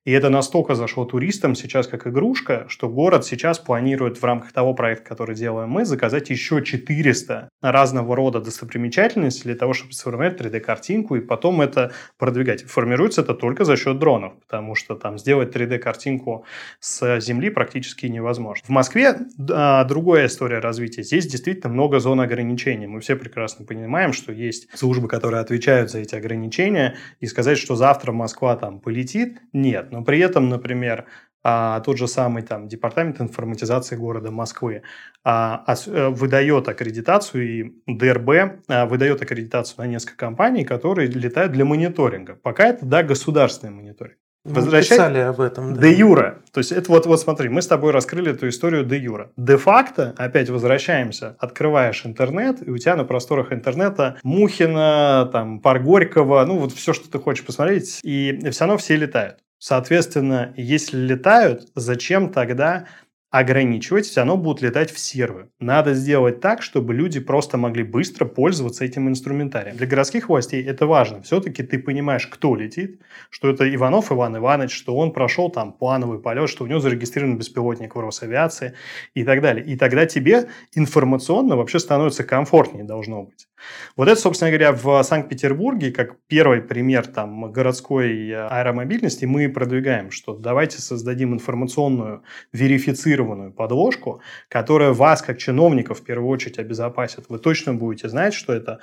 И 0.06 0.12
это 0.12 0.30
настолько 0.30 0.76
зашло 0.76 1.06
туристам 1.06 1.56
сейчас 1.56 1.88
как 1.88 2.06
игрушка, 2.08 2.66
что 2.68 2.88
город 2.88 3.26
сейчас 3.26 3.58
планирует 3.58 4.22
в 4.22 4.24
рамках 4.24 4.52
того 4.52 4.76
проекта, 4.76 5.10
который 5.10 5.36
делаем 5.36 5.70
мы, 5.70 5.84
заказать 5.84 6.30
еще 6.30 6.64
400 6.64 7.50
разного 7.62 8.16
рода 8.16 8.40
достопримечательностей 8.40 9.44
для 9.46 9.56
того, 9.56 9.74
чтобы 9.74 9.94
сформировать 9.94 10.40
3D-картинку 10.40 11.16
и 11.16 11.22
потом 11.22 11.62
это 11.62 11.92
продвигать. 12.18 12.64
Формируется 12.64 13.22
это 13.22 13.34
только 13.34 13.66
за 13.66 13.78
счет 13.78 13.98
дронов, 13.98 14.34
потому 14.42 14.76
что 14.76 14.96
там 14.96 15.18
сделать 15.18 15.56
3D-картинку 15.56 16.46
с 16.80 17.20
Земли 17.20 17.50
практически 17.50 18.06
невозможно. 18.06 18.64
В 18.66 18.70
Москве 18.70 19.18
а, 19.52 19.84
другая 19.86 20.28
история 20.28 20.60
развития. 20.60 21.02
Здесь 21.04 21.26
действительно 21.26 21.74
много 21.74 22.00
зон 22.00 22.22
ограничений. 22.22 22.86
Мы 22.86 23.00
все 23.00 23.16
прекрасно 23.16 23.66
понимаем, 23.66 24.14
что 24.14 24.32
есть 24.32 24.68
службы, 24.78 25.08
которые 25.08 25.42
отвечают 25.42 25.90
за 25.90 26.00
эти 26.00 26.14
ограничения, 26.14 26.96
и 27.20 27.26
сказать, 27.26 27.58
что 27.58 27.76
завтра 27.76 28.12
Москва 28.12 28.56
там 28.56 28.80
полетит, 28.80 29.40
нет. 29.52 29.75
Но 29.84 30.04
при 30.04 30.20
этом, 30.20 30.50
например, 30.50 31.06
а, 31.44 31.80
тот 31.82 31.98
же 31.98 32.08
самый 32.08 32.42
там 32.42 32.68
департамент 32.68 33.22
информатизации 33.22 33.96
города 33.96 34.32
Москвы 34.32 34.82
а, 35.24 35.64
а, 35.68 36.10
выдает 36.10 36.68
аккредитацию, 36.68 37.44
и 37.48 37.74
ДРБ 37.86 38.64
а, 38.68 38.86
выдает 38.88 39.22
аккредитацию 39.22 39.78
на 39.78 39.88
несколько 39.88 40.18
компаний, 40.18 40.66
которые 40.66 41.08
летают 41.08 41.52
для 41.52 41.64
мониторинга. 41.64 42.36
Пока 42.42 42.68
это, 42.70 42.86
да, 42.86 43.04
государственный 43.04 43.72
мониторинг. 43.72 44.18
Возвращать... 44.46 44.92
писали 44.92 45.20
об 45.20 45.42
этом. 45.42 45.74
Да. 45.74 45.82
Де 45.82 45.94
юра. 45.94 46.44
То 46.52 46.60
есть, 46.60 46.72
это 46.72 46.92
вот, 46.92 47.08
вот 47.08 47.20
смотри, 47.20 47.50
мы 47.50 47.64
с 47.64 47.68
тобой 47.68 47.92
раскрыли 47.92 48.32
эту 48.32 48.48
историю 48.48 48.86
де 48.86 48.98
юра. 48.98 49.32
Де-факто, 49.38 50.14
опять 50.18 50.50
возвращаемся, 50.50 51.36
открываешь 51.40 52.06
интернет, 52.06 52.66
и 52.66 52.70
у 52.70 52.78
тебя 52.78 52.96
на 52.96 53.06
просторах 53.06 53.52
интернета 53.52 54.18
Мухина, 54.24 55.30
там, 55.32 55.60
Пар 55.60 55.80
Горького, 55.80 56.46
ну, 56.46 56.60
вот 56.60 56.74
все, 56.74 56.94
что 56.94 57.10
ты 57.10 57.18
хочешь 57.20 57.46
посмотреть, 57.46 58.00
и 58.04 58.40
все 58.52 58.66
равно 58.66 58.78
все 58.78 58.96
летают. 58.96 59.38
Соответственно, 59.68 60.54
если 60.58 60.96
летают, 60.96 61.72
зачем 61.74 62.32
тогда 62.32 62.86
ограничивать, 63.32 64.06
все 64.06 64.20
равно 64.20 64.38
будут 64.38 64.62
летать 64.62 64.92
в 64.92 65.00
сервы. 65.00 65.50
Надо 65.60 65.96
сделать 65.96 66.40
так, 66.40 66.62
чтобы 66.62 66.94
люди 66.94 67.20
просто 67.20 67.58
могли 67.58 67.82
быстро 67.82 68.26
пользоваться 68.26 68.86
этим 68.86 69.10
инструментарием. 69.10 69.76
Для 69.76 69.88
городских 69.88 70.30
властей 70.30 70.64
это 70.64 70.86
важно. 70.86 71.24
Все-таки 71.24 71.64
ты 71.64 71.80
понимаешь, 71.80 72.28
кто 72.28 72.56
летит, 72.56 73.02
что 73.32 73.50
это 73.50 73.74
Иванов 73.74 74.12
Иван 74.12 74.38
Иванович, 74.38 74.72
что 74.72 74.96
он 74.96 75.12
прошел 75.12 75.50
там 75.50 75.74
плановый 75.74 76.20
полет, 76.20 76.48
что 76.48 76.64
у 76.64 76.68
него 76.68 76.80
зарегистрирован 76.80 77.40
беспилотник 77.40 77.96
в 77.96 78.00
Росавиации 78.00 78.76
и 79.16 79.24
так 79.24 79.42
далее. 79.42 79.66
И 79.66 79.76
тогда 79.78 80.06
тебе 80.06 80.48
информационно 80.76 81.58
вообще 81.58 81.80
становится 81.80 82.24
комфортнее 82.24 82.84
должно 82.84 83.24
быть. 83.24 83.48
Вот 83.96 84.08
это, 84.08 84.20
собственно 84.20 84.52
говоря, 84.52 84.72
в 84.74 85.04
Санкт-Петербурге, 85.04 85.92
как 85.92 86.18
первый 86.28 86.62
пример 86.62 87.08
там, 87.08 87.52
городской 87.52 88.30
э, 88.30 88.48
аэромобильности, 88.48 89.26
мы 89.26 89.50
продвигаем, 89.50 90.12
что 90.12 90.36
давайте 90.36 90.82
создадим 90.82 91.34
информационную 91.34 92.24
верифицированную 92.52 93.54
подложку, 93.54 94.22
которая 94.50 94.92
вас, 94.92 95.22
как 95.22 95.38
чиновников, 95.38 96.00
в 96.00 96.04
первую 96.04 96.30
очередь 96.30 96.60
обезопасит. 96.60 97.26
Вы 97.30 97.40
точно 97.40 97.74
будете 97.74 98.10
знать, 98.10 98.34
что 98.34 98.54
это 98.54 98.80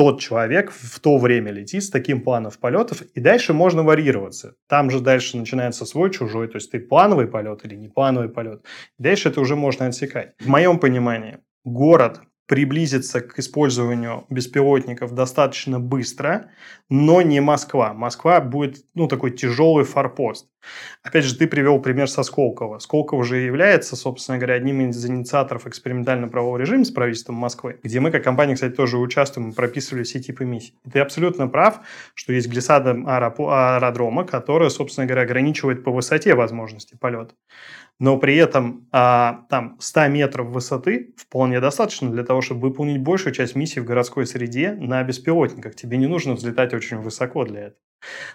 тот 0.00 0.18
человек 0.18 0.72
в 0.72 0.98
то 1.00 1.18
время 1.18 1.52
летит 1.52 1.84
с 1.84 1.90
таким 1.90 2.22
планом 2.22 2.50
полетов, 2.58 3.02
и 3.02 3.20
дальше 3.20 3.52
можно 3.52 3.82
варьироваться. 3.82 4.54
Там 4.66 4.90
же 4.90 5.00
дальше 5.00 5.36
начинается 5.36 5.84
свой, 5.84 6.10
чужой, 6.10 6.48
то 6.48 6.56
есть 6.56 6.70
ты 6.70 6.80
плановый 6.80 7.26
полет 7.26 7.66
или 7.66 7.74
не 7.74 7.88
плановый 7.88 8.30
полет. 8.30 8.64
Дальше 8.98 9.28
это 9.28 9.42
уже 9.42 9.56
можно 9.56 9.86
отсекать. 9.86 10.32
В 10.40 10.48
моем 10.48 10.78
понимании, 10.78 11.40
город 11.64 12.22
приблизиться 12.50 13.20
к 13.20 13.38
использованию 13.38 14.26
беспилотников 14.28 15.14
достаточно 15.14 15.78
быстро, 15.78 16.50
но 16.88 17.22
не 17.22 17.38
Москва. 17.38 17.94
Москва 17.94 18.40
будет, 18.40 18.78
ну, 18.94 19.06
такой 19.06 19.30
тяжелый 19.30 19.84
форпост. 19.84 20.48
Опять 21.04 21.26
же, 21.26 21.36
ты 21.36 21.46
привел 21.46 21.80
пример 21.80 22.10
со 22.10 22.24
Сколково. 22.24 22.80
Сколково 22.80 23.20
уже 23.20 23.36
является, 23.36 23.94
собственно 23.94 24.36
говоря, 24.36 24.54
одним 24.54 24.80
из 24.80 25.06
инициаторов 25.06 25.68
экспериментально-правового 25.68 26.56
режима 26.56 26.84
с 26.84 26.90
правительством 26.90 27.36
Москвы, 27.36 27.78
где 27.84 28.00
мы, 28.00 28.10
как 28.10 28.24
компания, 28.24 28.54
кстати, 28.54 28.74
тоже 28.74 28.98
участвуем, 28.98 29.52
прописывали 29.52 30.02
все 30.02 30.18
типы 30.18 30.44
миссий. 30.44 30.74
Ты 30.92 30.98
абсолютно 30.98 31.46
прав, 31.46 31.78
что 32.14 32.32
есть 32.32 32.48
глиссада 32.48 32.90
аэродрома, 32.90 34.24
которая, 34.24 34.70
собственно 34.70 35.06
говоря, 35.06 35.22
ограничивает 35.22 35.84
по 35.84 35.92
высоте 35.92 36.34
возможности 36.34 36.96
полета 37.00 37.32
но 38.00 38.16
при 38.16 38.34
этом 38.34 38.88
а, 38.90 39.44
там 39.50 39.76
100 39.78 40.08
метров 40.08 40.48
высоты 40.48 41.14
вполне 41.16 41.60
достаточно 41.60 42.10
для 42.10 42.24
того, 42.24 42.40
чтобы 42.40 42.62
выполнить 42.62 43.00
большую 43.00 43.34
часть 43.34 43.54
миссии 43.54 43.78
в 43.78 43.84
городской 43.84 44.26
среде 44.26 44.72
на 44.72 45.02
беспилотниках. 45.04 45.76
Тебе 45.76 45.98
не 45.98 46.06
нужно 46.06 46.32
взлетать 46.32 46.72
очень 46.72 46.96
высоко 46.96 47.44
для 47.44 47.60
этого. 47.60 47.76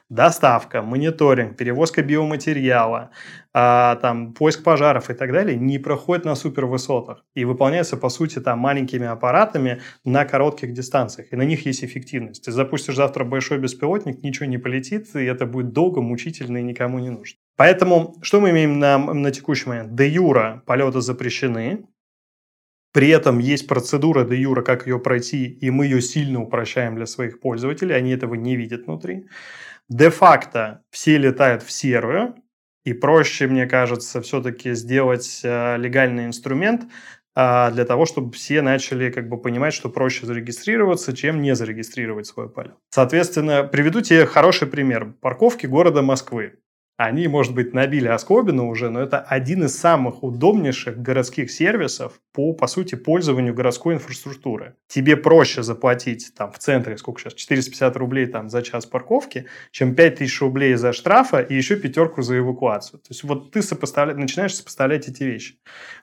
Доставка, 0.10 0.84
мониторинг, 0.84 1.58
перевозка 1.58 2.04
биоматериала, 2.04 3.10
а, 3.52 3.96
там, 3.96 4.34
поиск 4.34 4.64
пожаров 4.64 5.10
и 5.10 5.16
так 5.16 5.32
далее 5.34 5.58
не 5.58 5.80
проходит 5.80 6.26
на 6.26 6.36
супервысотах 6.36 7.26
и 7.34 7.44
выполняется, 7.46 7.98
по 7.98 8.10
сути, 8.10 8.40
там, 8.40 8.60
маленькими 8.60 9.08
аппаратами 9.08 9.82
на 10.04 10.26
коротких 10.26 10.74
дистанциях. 10.74 11.34
И 11.34 11.36
на 11.36 11.42
них 11.42 11.66
есть 11.66 11.84
эффективность. 11.84 12.46
Ты 12.46 12.52
запустишь 12.52 12.96
завтра 12.96 13.24
большой 13.24 13.58
беспилотник, 13.58 14.22
ничего 14.22 14.46
не 14.46 14.60
полетит, 14.60 15.16
и 15.16 15.26
это 15.26 15.48
будет 15.48 15.74
долго, 15.74 16.02
мучительно 16.02 16.58
и 16.58 16.64
никому 16.64 17.00
не 17.00 17.10
нужно. 17.10 17.40
Поэтому 17.58 18.16
что 18.22 18.42
мы 18.42 18.50
имеем 18.50 18.80
на, 18.80 18.98
на 18.98 19.32
текущий 19.32 19.70
момент? 19.70 19.96
Де 19.96 20.10
юра 20.10 20.64
полеты 20.66 21.02
запрещены, 21.02 21.86
при 22.96 23.10
этом 23.10 23.40
есть 23.40 23.68
процедура 23.68 24.24
де 24.24 24.38
юра, 24.38 24.62
как 24.62 24.88
ее 24.88 25.00
пройти, 25.00 25.46
и 25.48 25.70
мы 25.70 25.86
ее 25.86 26.02
сильно 26.02 26.42
упрощаем 26.42 26.96
для 26.96 27.06
своих 27.06 27.42
пользователей, 27.42 27.94
они 27.94 28.12
этого 28.12 28.36
не 28.36 28.56
видят 28.56 28.88
внутри. 28.88 29.26
Де-факто 29.90 30.82
все 30.92 31.18
летают 31.18 31.62
в 31.62 31.72
серую, 31.72 32.36
и 32.86 32.94
проще, 32.94 33.48
мне 33.48 33.66
кажется, 33.66 34.22
все-таки 34.22 34.74
сделать 34.74 35.42
э, 35.44 35.76
легальный 35.78 36.26
инструмент 36.26 36.84
э, 37.36 37.72
для 37.72 37.84
того, 37.84 38.06
чтобы 38.06 38.32
все 38.32 38.62
начали 38.62 39.12
как 39.12 39.28
бы 39.28 39.42
понимать, 39.42 39.74
что 39.74 39.90
проще 39.90 40.26
зарегистрироваться, 40.26 41.14
чем 41.14 41.42
не 41.42 41.54
зарегистрировать 41.54 42.28
свой 42.28 42.50
полет. 42.50 42.76
Соответственно, 42.92 43.64
приведу 43.64 44.02
тебе 44.02 44.26
хороший 44.26 44.68
пример. 44.68 45.16
Парковки 45.20 45.66
города 45.66 46.02
Москвы. 46.02 46.60
Они, 46.98 47.28
может 47.28 47.54
быть, 47.54 47.74
набили 47.74 48.08
оскобину 48.08 48.70
уже, 48.70 48.90
но 48.90 49.02
это 49.02 49.20
один 49.20 49.66
из 49.66 49.78
самых 49.78 50.24
удобнейших 50.24 50.98
городских 50.98 51.52
сервисов 51.52 52.22
по, 52.32 52.54
по 52.54 52.68
сути, 52.68 52.96
пользованию 52.96 53.54
городской 53.54 53.96
инфраструктуры. 53.96 54.76
Тебе 54.88 55.18
проще 55.18 55.62
заплатить 55.62 56.32
там 56.38 56.54
в 56.54 56.60
центре, 56.60 56.98
сколько 56.98 57.20
сейчас, 57.20 57.34
450 57.34 57.98
рублей 57.98 58.28
там 58.28 58.50
за 58.50 58.62
час 58.62 58.86
парковки, 58.86 59.48
чем 59.72 59.94
5000 59.94 60.42
рублей 60.42 60.76
за 60.76 60.94
штрафа 60.94 61.40
и 61.42 61.54
еще 61.54 61.76
пятерку 61.76 62.22
за 62.22 62.38
эвакуацию. 62.38 63.02
То 63.02 63.08
есть 63.10 63.24
вот 63.26 63.52
ты 63.52 63.62
сопоставля... 63.62 64.14
начинаешь 64.16 64.56
сопоставлять 64.56 65.10
эти 65.10 65.24
вещи. 65.24 65.56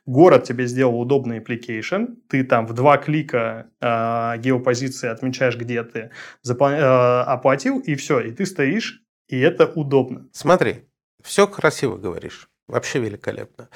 Город 0.05 0.45
тебе 0.45 0.67
сделал 0.67 1.01
удобный 1.01 1.39
application, 1.39 2.17
ты 2.29 2.45
там 2.45 2.67
в 2.67 2.75
два 2.75 2.99
клика 2.99 3.71
э, 3.81 4.39
геопозиции 4.39 5.09
отмечаешь, 5.09 5.57
где 5.57 5.83
ты 5.85 6.11
запла... 6.43 6.73
э, 6.73 7.23
оплатил, 7.23 7.79
и 7.79 7.95
все, 7.95 8.21
и 8.21 8.31
ты 8.31 8.45
стоишь 8.45 9.03
и 9.29 9.39
это 9.41 9.67
удобно. 9.67 10.29
Смотри, 10.33 10.89
все 11.23 11.47
красиво 11.47 11.97
говоришь. 11.97 12.49
Вообще 12.69 13.01
великолепно. 13.01 13.69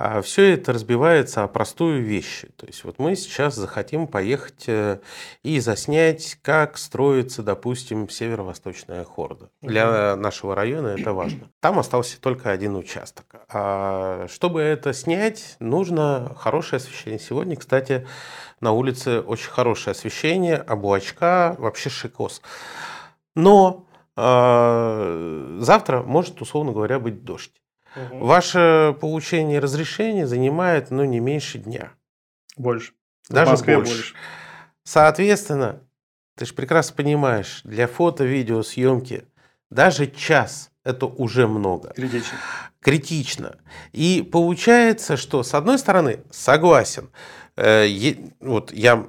А 0.00 0.22
все 0.22 0.52
это 0.52 0.72
разбивается 0.72 1.42
о 1.42 1.48
простую 1.48 2.04
вещь. 2.04 2.44
То 2.54 2.66
есть 2.66 2.84
вот 2.84 3.00
мы 3.00 3.16
сейчас 3.16 3.56
захотим 3.56 4.06
поехать 4.06 4.68
э, 4.68 5.00
и 5.42 5.58
заснять, 5.58 6.38
как 6.40 6.78
строится, 6.78 7.42
допустим, 7.42 8.08
северо-восточная 8.08 9.02
хорда. 9.02 9.50
Для 9.60 10.14
нашего 10.14 10.54
района 10.54 10.88
это 10.88 11.12
важно. 11.12 11.50
Там 11.58 11.80
остался 11.80 12.20
только 12.20 12.52
один 12.52 12.76
участок. 12.76 13.26
А 13.52 14.28
чтобы 14.28 14.60
это 14.60 14.92
снять, 14.92 15.56
нужно 15.58 16.32
хорошее 16.38 16.76
освещение. 16.76 17.18
Сегодня, 17.18 17.56
кстати, 17.56 18.06
на 18.60 18.70
улице 18.70 19.20
очень 19.20 19.50
хорошее 19.50 19.92
освещение, 19.92 20.64
облачка, 20.68 21.56
вообще 21.58 21.90
шикос. 21.90 22.40
Но 23.34 23.87
завтра 24.18 26.02
может, 26.02 26.40
условно 26.40 26.72
говоря, 26.72 26.98
быть 26.98 27.24
дождь. 27.24 27.52
Угу. 27.94 28.26
Ваше 28.26 28.96
получение 29.00 29.60
разрешения 29.60 30.26
занимает, 30.26 30.90
ну, 30.90 31.04
не 31.04 31.20
меньше 31.20 31.58
дня. 31.58 31.92
Больше. 32.56 32.92
Даже 33.28 33.52
больше. 33.52 33.74
больше. 33.74 34.14
Соответственно, 34.82 35.80
ты 36.36 36.46
же 36.46 36.54
прекрасно 36.54 36.96
понимаешь, 36.96 37.60
для 37.64 37.86
фото-видео 37.86 38.62
съемки 38.62 39.24
даже 39.70 40.06
час 40.06 40.70
это 40.84 41.06
уже 41.06 41.46
много. 41.46 41.92
Критично. 41.94 42.38
Критично. 42.80 43.58
И 43.92 44.28
получается, 44.32 45.16
что 45.16 45.42
с 45.42 45.54
одной 45.54 45.78
стороны, 45.78 46.20
согласен, 46.30 47.10
э, 47.56 47.86
вот 48.40 48.72
я 48.72 49.06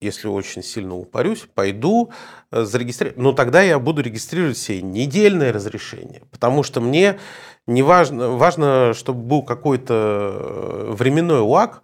если 0.00 0.28
очень 0.28 0.62
сильно 0.62 0.94
упарюсь, 0.94 1.46
пойду 1.54 2.10
э, 2.50 2.64
зарегистрировать. 2.64 3.18
Но 3.18 3.32
тогда 3.32 3.62
я 3.62 3.78
буду 3.78 4.02
регистрировать 4.02 4.58
себе 4.58 4.82
недельное 4.82 5.52
разрешение, 5.52 6.22
потому 6.30 6.62
что 6.62 6.80
мне 6.80 7.18
не 7.66 7.82
важно, 7.82 8.30
важно, 8.30 8.92
чтобы 8.94 9.22
был 9.22 9.42
какой-то 9.42 9.94
э, 9.94 10.92
временной 10.92 11.40
лаг 11.40 11.82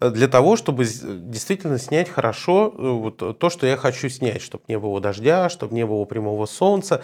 для 0.00 0.26
того, 0.26 0.56
чтобы 0.56 0.84
действительно 0.84 1.78
снять 1.78 2.08
хорошо 2.08 2.74
э, 2.76 2.88
вот 2.88 3.38
то, 3.38 3.50
что 3.50 3.66
я 3.66 3.76
хочу 3.76 4.08
снять, 4.08 4.42
чтобы 4.42 4.64
не 4.66 4.78
было 4.78 5.00
дождя, 5.00 5.48
чтобы 5.48 5.74
не 5.74 5.86
было 5.86 6.04
прямого 6.04 6.46
солнца. 6.46 7.02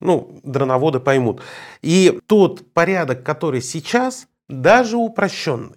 Ну, 0.00 0.38
дроноводы 0.44 1.00
поймут. 1.00 1.42
И 1.82 2.20
тот 2.26 2.72
порядок, 2.72 3.24
который 3.24 3.60
сейчас, 3.62 4.28
даже 4.48 4.96
упрощенный, 4.96 5.74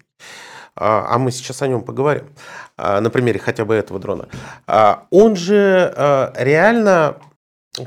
а, 0.74 1.14
а 1.14 1.18
мы 1.18 1.30
сейчас 1.30 1.62
о 1.62 1.68
нем 1.68 1.82
поговорим, 1.82 2.26
а, 2.76 3.00
на 3.00 3.10
примере 3.10 3.38
хотя 3.38 3.64
бы 3.64 3.74
этого 3.74 4.00
дрона, 4.00 4.28
а, 4.66 5.06
он 5.10 5.36
же 5.36 6.32
реально, 6.36 7.18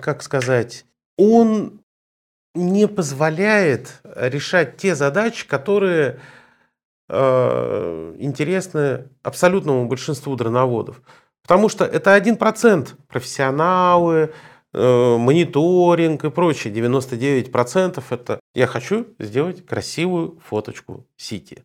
как 0.02 0.22
сказать, 0.22 0.86
он 1.18 1.82
не 2.54 2.88
позволяет 2.88 4.02
решать 4.16 4.78
те 4.78 4.96
задачи, 4.96 5.48
которые 5.48 6.20
интересны 7.08 9.10
абсолютному 9.22 9.88
большинству 9.88 10.36
дроноводов. 10.36 11.02
Потому 11.46 11.70
что 11.70 11.86
это 11.86 12.16
1% 12.16 12.96
профессионалы, 13.08 14.34
э, 14.74 15.18
мониторинг 15.18 16.26
и 16.26 16.32
прочее. 16.32 16.74
99% 16.74 18.04
это 18.10 18.40
я 18.56 18.66
хочу 18.66 19.06
сделать 19.20 19.64
красивую 19.64 20.40
фоточку 20.44 21.06
Сити. 21.18 21.64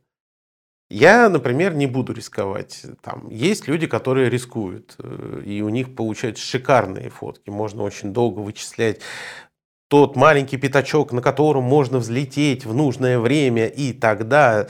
Я, 0.91 1.29
например, 1.29 1.75
не 1.75 1.87
буду 1.87 2.13
рисковать. 2.13 2.85
Там 3.01 3.29
есть 3.31 3.69
люди, 3.69 3.87
которые 3.87 4.29
рискуют, 4.29 4.97
э, 4.99 5.43
и 5.47 5.63
у 5.63 5.69
них 5.69 5.95
получаются 5.95 6.45
шикарные 6.45 7.11
фотки. 7.11 7.49
Можно 7.49 7.85
очень 7.85 8.13
долго 8.13 8.41
вычислять 8.41 9.01
тот 9.89 10.17
маленький 10.17 10.57
пятачок, 10.57 11.13
на 11.13 11.23
котором 11.23 11.63
можно 11.63 11.99
взлететь 11.99 12.65
в 12.65 12.75
нужное 12.75 13.21
время, 13.21 13.67
и 13.67 13.93
тогда 13.93 14.67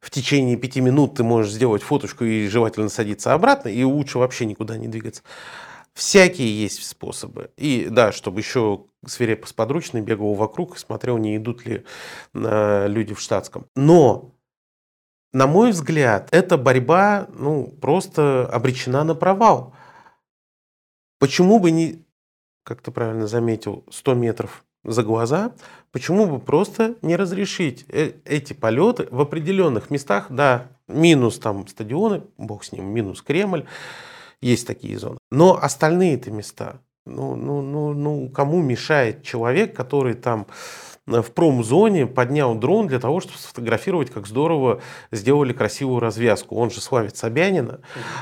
в 0.00 0.10
течение 0.10 0.56
пяти 0.56 0.80
минут 0.80 1.16
ты 1.16 1.22
можешь 1.22 1.52
сделать 1.52 1.82
фоточку 1.82 2.24
и 2.24 2.48
желательно 2.48 2.88
садиться 2.88 3.34
обратно, 3.34 3.68
и 3.68 3.82
лучше 3.84 4.18
вообще 4.18 4.46
никуда 4.46 4.78
не 4.78 4.88
двигаться. 4.88 5.22
Всякие 5.92 6.62
есть 6.62 6.86
способы. 6.86 7.50
И 7.56 7.88
да, 7.90 8.12
чтобы 8.12 8.40
еще 8.40 8.84
свирепо 9.06 9.46
с 9.46 9.52
подручной 9.52 10.00
бегал 10.00 10.32
вокруг 10.34 10.76
и 10.76 10.78
смотрел, 10.78 11.18
не 11.18 11.36
идут 11.36 11.66
ли 11.66 11.84
э, 12.34 12.86
люди 12.88 13.14
в 13.14 13.20
штатском. 13.20 13.66
Но 13.74 14.32
на 15.32 15.46
мой 15.46 15.70
взгляд, 15.70 16.28
эта 16.32 16.56
борьба 16.56 17.26
ну, 17.34 17.66
просто 17.80 18.46
обречена 18.46 19.04
на 19.04 19.14
провал. 19.14 19.74
Почему 21.18 21.58
бы 21.58 21.70
не, 21.70 22.04
как 22.64 22.80
ты 22.80 22.90
правильно 22.90 23.26
заметил, 23.26 23.84
100 23.90 24.14
метров 24.14 24.64
за 24.84 25.02
глаза, 25.02 25.52
почему 25.92 26.26
бы 26.26 26.38
просто 26.38 26.94
не 27.02 27.16
разрешить 27.16 27.84
э, 27.88 28.12
эти 28.24 28.52
полеты 28.52 29.08
в 29.10 29.20
определенных 29.20 29.90
местах, 29.90 30.26
да, 30.30 30.68
минус 30.86 31.38
там 31.38 31.66
стадионы, 31.66 32.22
бог 32.38 32.64
с 32.64 32.72
ним, 32.72 32.86
минус 32.86 33.20
Кремль, 33.20 33.66
есть 34.40 34.66
такие 34.66 34.98
зоны. 34.98 35.18
Но 35.30 35.58
остальные-то 35.60 36.30
места, 36.30 36.80
ну, 37.04 37.36
ну, 37.36 37.60
ну, 37.60 37.92
ну, 37.92 38.28
кому 38.30 38.62
мешает 38.62 39.22
человек, 39.24 39.74
который 39.76 40.14
там 40.14 40.46
в 41.08 41.32
промзоне 41.32 42.06
поднял 42.06 42.54
дрон 42.54 42.86
для 42.86 43.00
того, 43.00 43.20
чтобы 43.20 43.38
сфотографировать, 43.38 44.10
как 44.10 44.26
здорово 44.26 44.80
сделали 45.10 45.52
красивую 45.52 46.00
развязку. 46.00 46.56
Он 46.56 46.70
же 46.70 46.80
славит 46.80 47.16
Собянина, 47.16 47.80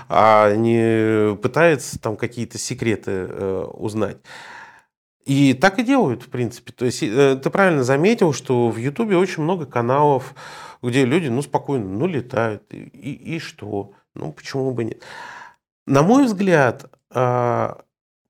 а 0.09 0.55
не 0.55 1.37
пытается 1.37 1.99
там 2.01 2.17
какие-то 2.17 2.59
секреты 2.59 3.11
э, 3.11 3.67
узнать. 3.73 4.19
И 5.25 5.55
так 5.55 5.81
и 5.81 5.83
делают, 5.83 6.23
в 6.23 6.29
принципе. 6.29 6.73
То 6.73 6.85
есть 6.85 7.03
э, 7.03 7.39
ты 7.43 7.51
правильно 7.51 7.83
заметил, 7.83 8.33
что 8.33 8.69
в 8.71 8.77
Ютубе 8.77 9.17
очень 9.17 9.43
много 9.43 9.67
каналов, 9.67 10.35
где 10.83 11.05
люди, 11.05 11.27
ну, 11.27 11.43
спокойно, 11.43 11.85
ну, 11.85 12.07
летают. 12.07 12.63
И, 12.73 12.77
и, 12.77 13.37
и 13.37 13.39
что? 13.41 13.93
Ну, 14.15 14.33
почему 14.33 14.71
бы 14.71 14.85
нет? 14.85 15.03
На 15.87 16.03
мой 16.03 16.27
взгляд, 16.27 16.91
а, 17.11 17.79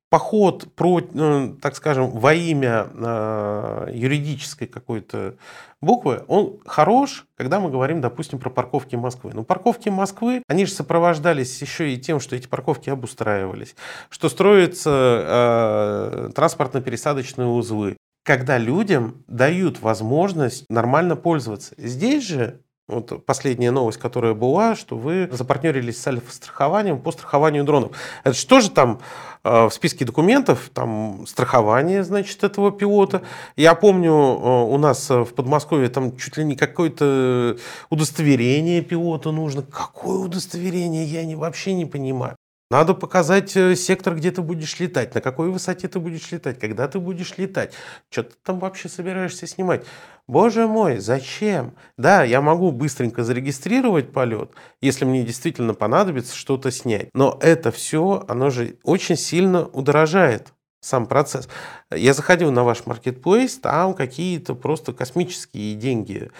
поход 0.09 0.73
про, 0.75 1.01
ну, 1.13 1.57
так 1.57 1.77
скажем, 1.77 2.11
во 2.11 2.33
имя 2.33 2.87
а, 2.95 3.91
юридической 3.91 4.67
какой-то 4.67 5.37
буквы, 5.81 6.23
он 6.29 6.59
хорош, 6.65 7.27
когда 7.37 7.61
мы 7.61 7.71
говорим, 7.71 8.01
допустим, 8.01 8.39
про 8.39 8.51
парковки 8.51 8.97
Москвы. 8.97 9.33
Но 9.35 9.43
парковки 9.43 9.89
Москвы, 9.89 10.43
они 10.49 10.67
же 10.67 10.73
сопровождались 10.73 11.61
еще 11.61 11.93
и 11.93 11.99
тем, 11.99 12.21
что 12.21 12.37
эти 12.37 12.47
парковки 12.47 12.89
обустраивались, 12.89 13.75
что 14.09 14.29
строятся 14.29 14.91
э, 14.91 16.31
транспортно-пересадочные 16.35 17.47
узлы, 17.47 17.97
когда 18.25 18.59
людям 18.59 19.25
дают 19.27 19.81
возможность 19.81 20.67
нормально 20.69 21.17
пользоваться. 21.17 21.75
Здесь 21.79 22.25
же 22.25 22.61
вот 22.89 23.25
последняя 23.27 23.73
новость, 23.73 23.99
которая 23.99 24.35
была, 24.35 24.77
что 24.77 24.97
вы 24.97 25.29
запартнерились 25.33 26.01
с 26.01 26.07
альфа-страхованием 26.07 27.01
по 27.01 27.11
страхованию 27.11 27.65
дронов. 27.65 27.93
Это 28.23 28.37
что 28.37 28.61
же 28.61 28.71
там 28.71 29.01
э, 29.43 29.67
в 29.67 29.71
списке 29.71 30.05
документов? 30.05 30.71
Там 30.73 31.27
страхование, 31.27 32.05
значит, 32.05 32.45
этого 32.45 32.71
пилота. 32.71 33.23
Я 33.57 33.75
помню, 33.75 34.13
э, 34.13 34.73
у 34.73 34.79
нас 34.79 35.11
в 35.11 35.35
Подмосковье 35.35 35.89
там 35.89 36.17
чуть 36.17 36.37
ли 36.37 36.45
не 36.45 36.55
какое-то 36.55 37.57
удостоверение 37.91 38.83
пилота 38.83 39.33
нужно. 39.33 39.63
Какое 39.63 40.19
удостоверение? 40.19 41.05
Я 41.05 41.25
не, 41.25 41.35
вообще 41.35 41.75
не 41.75 41.87
понимаю. 41.87 42.37
Надо 42.69 42.95
показать 42.95 43.57
э, 43.57 43.77
сектор, 43.77 44.17
где 44.17 44.33
ты 44.33 44.43
будешь 44.43 44.81
летать, 44.81 45.15
на 45.15 45.21
какой 45.21 45.51
высоте 45.51 45.87
ты 45.87 46.01
будешь 46.01 46.33
летать, 46.33 46.59
когда 46.59 46.89
ты 46.89 46.99
будешь 46.99 47.39
летать, 47.39 47.73
что 48.11 48.25
ты 48.25 48.35
там 48.43 48.59
вообще 48.59 48.89
собираешься 48.89 49.47
снимать. 49.47 49.87
Боже 50.27 50.67
мой, 50.67 50.99
зачем? 50.99 51.77
Да, 51.97 52.25
я 52.25 52.41
могу 52.41 52.73
быстренько 52.73 53.23
зарегистрировать 53.23 54.13
полет, 54.13 54.51
если 54.81 55.05
мне 55.05 55.23
действительно 55.23 55.75
понадобится 55.75 56.35
что-то 56.35 56.73
снять. 56.73 57.09
Но 57.15 57.39
это 57.41 57.71
все, 57.71 58.25
оно 58.27 58.51
же 58.51 58.79
очень 58.83 59.17
сильно 59.17 59.65
удорожает 59.65 60.53
сам 60.81 61.07
процесс. 61.07 61.49
Я 61.95 62.15
заходил 62.15 62.51
на 62.51 62.65
ваш 62.65 62.85
маркетплейс, 62.87 63.59
там 63.59 63.95
какие-то 63.95 64.57
просто 64.57 64.93
космические 64.93 65.77
деньги 65.77 66.31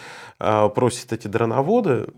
э, 0.41 0.69
просят 0.75 1.13
эти 1.13 1.29
дроноводы 1.29 2.09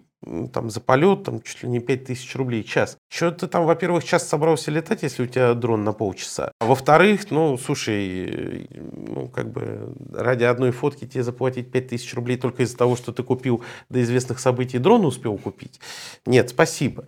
там 0.53 0.71
за 0.71 0.81
полет 0.81 1.25
там 1.25 1.41
чуть 1.43 1.63
ли 1.63 1.69
не 1.69 1.81
5000 1.81 2.35
рублей 2.37 2.63
в 2.63 2.69
час. 2.69 2.97
Что 3.09 3.31
ты 3.31 3.47
там, 3.47 3.65
во-первых, 3.65 4.05
час 4.05 4.29
собрался 4.29 4.71
летать, 4.71 5.03
если 5.03 5.23
у 5.23 5.27
тебя 5.27 5.55
дрон 5.55 5.85
на 5.85 5.93
полчаса. 5.93 6.53
А 6.61 6.67
во-вторых, 6.67 7.31
ну, 7.31 7.57
слушай, 7.57 8.69
ну, 8.71 9.29
как 9.29 9.53
бы 9.53 9.95
ради 10.13 10.45
одной 10.45 10.73
фотки 10.73 11.07
тебе 11.07 11.23
заплатить 11.23 11.71
5000 11.71 12.15
рублей 12.15 12.37
только 12.37 12.65
из-за 12.65 12.77
того, 12.77 12.97
что 12.97 13.13
ты 13.13 13.23
купил 13.23 13.63
до 13.89 14.03
известных 14.03 14.41
событий 14.41 14.79
дрон 14.79 15.05
успел 15.05 15.37
купить. 15.39 15.81
Нет, 16.27 16.51
спасибо. 16.51 17.07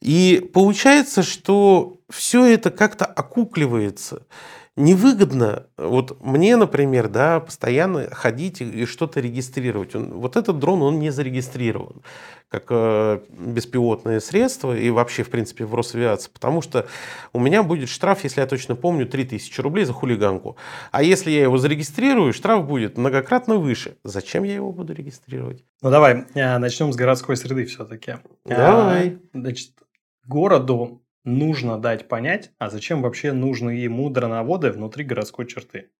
И 0.00 0.50
получается, 0.52 1.22
что 1.22 1.98
все 2.08 2.46
это 2.46 2.70
как-то 2.70 3.04
окукливается 3.04 4.26
невыгодно, 4.80 5.66
вот 5.76 6.20
мне, 6.20 6.56
например, 6.56 7.08
да, 7.08 7.40
постоянно 7.40 8.08
ходить 8.12 8.60
и 8.60 8.84
что-то 8.86 9.20
регистрировать. 9.20 9.94
Он, 9.94 10.12
вот 10.14 10.36
этот 10.36 10.58
дрон, 10.58 10.82
он 10.82 10.98
не 10.98 11.10
зарегистрирован 11.10 12.02
как 12.50 12.64
э, 12.70 13.20
беспилотное 13.30 14.18
средство 14.18 14.76
и 14.76 14.90
вообще, 14.90 15.22
в 15.22 15.30
принципе, 15.30 15.64
в 15.64 15.74
Росавиации, 15.74 16.30
потому 16.30 16.62
что 16.62 16.86
у 17.32 17.38
меня 17.38 17.62
будет 17.62 17.88
штраф, 17.88 18.24
если 18.24 18.40
я 18.40 18.46
точно 18.46 18.74
помню, 18.74 19.06
3000 19.06 19.60
рублей 19.60 19.84
за 19.84 19.92
хулиганку. 19.92 20.56
А 20.90 21.04
если 21.04 21.30
я 21.30 21.42
его 21.42 21.58
зарегистрирую, 21.58 22.32
штраф 22.32 22.66
будет 22.66 22.98
многократно 22.98 23.56
выше. 23.56 23.96
Зачем 24.02 24.42
я 24.42 24.54
его 24.54 24.72
буду 24.72 24.92
регистрировать? 24.92 25.64
Ну 25.80 25.90
давай, 25.90 26.24
э, 26.34 26.58
начнем 26.58 26.92
с 26.92 26.96
городской 26.96 27.36
среды 27.36 27.66
все-таки. 27.66 28.16
Давай. 28.44 29.08
А, 29.10 29.38
значит, 29.38 29.70
городу 30.26 31.02
нужно 31.24 31.78
дать 31.78 32.08
понять, 32.08 32.52
а 32.58 32.70
зачем 32.70 33.02
вообще 33.02 33.32
нужны 33.32 33.70
ему 33.70 34.10
дроноводы 34.10 34.70
внутри 34.70 35.04
городской 35.04 35.46
черты. 35.46 35.90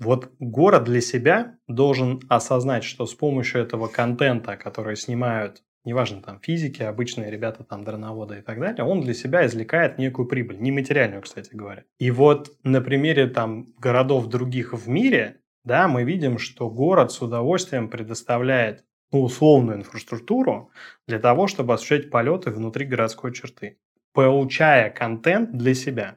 Вот 0.00 0.32
город 0.40 0.84
для 0.84 1.00
себя 1.00 1.56
должен 1.68 2.20
осознать, 2.28 2.84
что 2.84 3.06
с 3.06 3.14
помощью 3.14 3.60
этого 3.60 3.86
контента, 3.86 4.56
который 4.56 4.96
снимают, 4.96 5.62
неважно, 5.84 6.20
там 6.20 6.40
физики, 6.40 6.82
обычные 6.82 7.30
ребята, 7.30 7.62
там 7.62 7.84
дроноводы 7.84 8.38
и 8.38 8.42
так 8.42 8.58
далее, 8.58 8.84
он 8.84 9.02
для 9.02 9.14
себя 9.14 9.46
извлекает 9.46 9.98
некую 9.98 10.26
прибыль, 10.26 10.60
нематериальную, 10.60 11.22
кстати 11.22 11.54
говоря. 11.54 11.84
И 11.98 12.10
вот 12.10 12.50
на 12.64 12.80
примере 12.80 13.28
там 13.28 13.72
городов 13.78 14.26
других 14.26 14.72
в 14.72 14.88
мире, 14.88 15.40
да, 15.64 15.86
мы 15.86 16.02
видим, 16.02 16.38
что 16.38 16.68
город 16.68 17.12
с 17.12 17.22
удовольствием 17.22 17.88
предоставляет 17.88 18.84
ну, 19.12 19.22
условную 19.22 19.78
инфраструктуру 19.78 20.70
для 21.06 21.20
того, 21.20 21.46
чтобы 21.46 21.74
осуществлять 21.74 22.10
полеты 22.10 22.50
внутри 22.50 22.84
городской 22.84 23.32
черты 23.32 23.78
получая 24.14 24.90
контент 24.90 25.52
для 25.58 25.74
себя. 25.74 26.16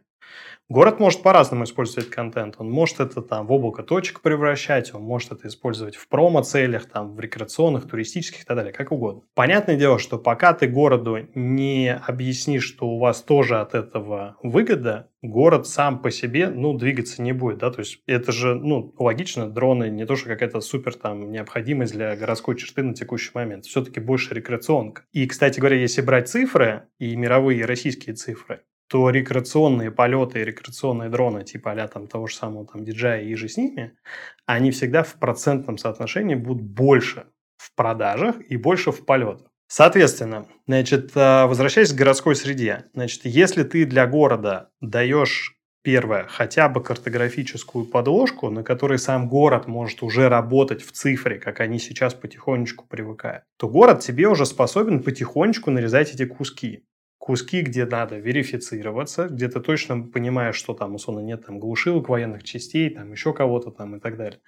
Город 0.69 0.99
может 0.99 1.23
по-разному 1.23 1.63
использовать 1.63 2.09
контент. 2.09 2.55
Он 2.57 2.69
может 2.69 2.99
это 2.99 3.21
там 3.21 3.47
в 3.47 3.53
облако 3.53 3.83
точек 3.83 4.19
превращать, 4.19 4.93
он 4.93 5.01
может 5.01 5.31
это 5.31 5.47
использовать 5.47 5.95
в 5.95 6.09
промо-целях, 6.09 6.89
там, 6.89 7.15
в 7.15 7.19
рекреационных, 7.21 7.87
туристических 7.87 8.41
и 8.41 8.45
так 8.45 8.57
далее, 8.57 8.73
как 8.73 8.91
угодно. 8.91 9.21
Понятное 9.33 9.77
дело, 9.77 9.97
что 9.97 10.17
пока 10.17 10.51
ты 10.53 10.67
городу 10.67 11.19
не 11.35 11.93
объяснишь, 11.93 12.65
что 12.65 12.85
у 12.85 12.99
вас 12.99 13.21
тоже 13.21 13.61
от 13.61 13.75
этого 13.75 14.35
выгода, 14.43 15.09
город 15.21 15.67
сам 15.67 16.01
по 16.01 16.11
себе, 16.11 16.49
ну, 16.49 16.73
двигаться 16.73 17.21
не 17.21 17.31
будет, 17.31 17.59
да, 17.59 17.71
то 17.71 17.79
есть 17.79 18.01
это 18.05 18.33
же, 18.33 18.53
ну, 18.55 18.93
логично, 18.99 19.49
дроны 19.49 19.89
не 19.89 20.05
то, 20.05 20.17
что 20.17 20.27
какая-то 20.27 20.59
супер 20.59 20.95
там 20.95 21.31
необходимость 21.31 21.93
для 21.93 22.13
городской 22.17 22.57
черты 22.57 22.83
на 22.83 22.93
текущий 22.93 23.31
момент, 23.33 23.65
все-таки 23.65 24.01
больше 24.01 24.33
рекреационка. 24.33 25.03
И, 25.13 25.27
кстати 25.27 25.59
говоря, 25.59 25.77
если 25.77 26.01
брать 26.01 26.27
цифры, 26.27 26.89
и 26.99 27.15
мировые, 27.15 27.61
и 27.61 27.65
российские 27.65 28.15
цифры, 28.15 28.63
то 28.87 29.09
рекреационные 29.09 29.91
полеты 29.91 30.41
и 30.41 30.45
рекреационные 30.45 31.09
дроны, 31.09 31.43
типа 31.43 31.71
а 31.71 31.87
там 31.87 32.07
того 32.07 32.27
же 32.27 32.35
самого 32.35 32.65
там 32.65 32.83
DJI 32.83 33.25
и 33.25 33.35
же 33.35 33.47
с 33.49 33.57
ними, 33.57 33.97
они 34.45 34.71
всегда 34.71 35.03
в 35.03 35.15
процентном 35.15 35.77
соотношении 35.77 36.35
будут 36.35 36.63
больше 36.63 37.27
в 37.57 37.75
продажах 37.75 38.35
и 38.47 38.55
больше 38.57 38.91
в 38.91 39.05
полетах. 39.05 39.47
Соответственно, 39.67 40.47
значит, 40.65 41.11
э, 41.15 41.45
возвращаясь 41.45 41.91
к 41.91 41.97
городской 41.97 42.35
среде, 42.35 42.85
значит, 42.93 43.25
если 43.25 43.63
ты 43.63 43.85
для 43.85 44.07
города 44.07 44.69
даешь 44.79 45.57
первое, 45.81 46.25
хотя 46.29 46.69
бы 46.69 46.81
картографическую 46.81 47.85
подложку, 47.85 48.49
на 48.49 48.63
которой 48.63 48.97
сам 48.97 49.27
город 49.27 49.67
может 49.67 50.03
уже 50.03 50.29
работать 50.29 50.83
в 50.83 50.91
цифре, 50.93 51.37
как 51.37 51.59
они 51.59 51.79
сейчас 51.79 52.13
потихонечку 52.13 52.85
привыкают, 52.87 53.43
то 53.57 53.67
город 53.67 53.99
тебе 53.99 54.27
уже 54.27 54.45
способен 54.45 55.03
потихонечку 55.03 55.69
нарезать 55.71 56.13
эти 56.13 56.25
куски 56.25 56.85
куски, 57.27 57.61
где 57.61 57.85
надо 57.85 58.15
верифицироваться, 58.19 59.27
где 59.27 59.49
ты 59.49 59.59
точно 59.59 60.01
понимаешь, 60.01 60.55
что 60.55 60.73
там, 60.73 60.95
условно, 60.95 61.19
нет 61.19 61.45
там 61.45 61.59
глушилок 61.59 62.07
военных 62.07 62.43
частей, 62.43 62.89
там 62.89 63.11
еще 63.11 63.33
кого-то 63.33 63.69
там 63.69 63.97
и 63.97 63.99
так 63.99 64.15
далее. 64.15 64.39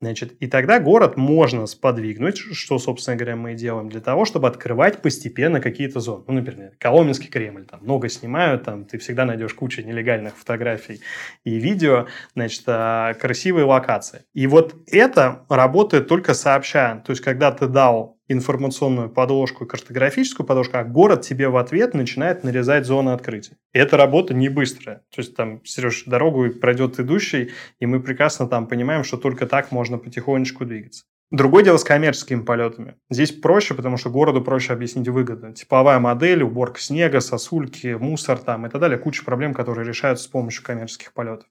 Значит, 0.00 0.34
и 0.38 0.46
тогда 0.46 0.78
город 0.78 1.16
можно 1.16 1.66
сподвигнуть, 1.66 2.38
что, 2.38 2.78
собственно 2.78 3.16
говоря, 3.16 3.34
мы 3.34 3.54
и 3.54 3.56
делаем, 3.56 3.88
для 3.88 4.00
того, 4.00 4.24
чтобы 4.24 4.46
открывать 4.46 5.02
постепенно 5.02 5.60
какие-то 5.60 5.98
зоны. 5.98 6.22
Ну, 6.28 6.34
например, 6.34 6.70
Коломенский 6.78 7.28
Кремль, 7.28 7.64
там 7.64 7.80
много 7.82 8.08
снимают, 8.08 8.62
там 8.62 8.84
ты 8.84 8.98
всегда 8.98 9.24
найдешь 9.24 9.54
кучу 9.54 9.82
нелегальных 9.82 10.36
фотографий 10.36 11.00
и 11.42 11.56
видео, 11.56 12.06
значит, 12.36 12.62
а, 12.68 13.14
красивые 13.14 13.64
локации. 13.64 14.26
И 14.32 14.46
вот 14.46 14.76
это 14.86 15.44
работает 15.48 16.06
только 16.06 16.34
сообща. 16.34 17.02
То 17.04 17.10
есть, 17.10 17.22
когда 17.22 17.50
ты 17.50 17.66
дал 17.66 18.21
информационную 18.32 19.08
подложку 19.08 19.64
и 19.64 19.68
картографическую 19.68 20.46
подложку, 20.46 20.78
а 20.78 20.84
город 20.84 21.22
тебе 21.22 21.48
в 21.48 21.56
ответ 21.56 21.94
начинает 21.94 22.44
нарезать 22.44 22.86
зоны 22.86 23.10
открытия. 23.10 23.56
И 23.72 23.78
эта 23.78 23.96
работа 23.96 24.34
не 24.34 24.48
быстрая. 24.48 25.02
То 25.14 25.20
есть 25.20 25.36
там, 25.36 25.64
Сереж, 25.64 26.04
дорогу 26.06 26.50
пройдет 26.50 26.98
идущий, 26.98 27.52
и 27.80 27.86
мы 27.86 28.00
прекрасно 28.00 28.46
там 28.46 28.66
понимаем, 28.66 29.04
что 29.04 29.16
только 29.16 29.46
так 29.46 29.72
можно 29.72 29.98
потихонечку 29.98 30.64
двигаться. 30.64 31.04
Другое 31.32 31.64
дело 31.64 31.78
с 31.78 31.84
коммерческими 31.84 32.42
полетами. 32.42 32.96
Здесь 33.08 33.32
проще, 33.32 33.72
потому 33.72 33.96
что 33.96 34.10
городу 34.10 34.42
проще 34.42 34.74
объяснить 34.74 35.08
выгоду. 35.08 35.50
Типовая 35.54 35.98
модель, 35.98 36.42
уборка 36.42 36.78
снега, 36.78 37.20
сосульки, 37.20 37.96
мусор 37.98 38.38
там 38.38 38.66
и 38.66 38.68
так 38.68 38.78
далее. 38.78 38.98
Куча 38.98 39.24
проблем, 39.24 39.54
которые 39.54 39.88
решаются 39.88 40.24
с 40.24 40.28
помощью 40.28 40.62
коммерческих 40.62 41.14
полетов. 41.14 41.46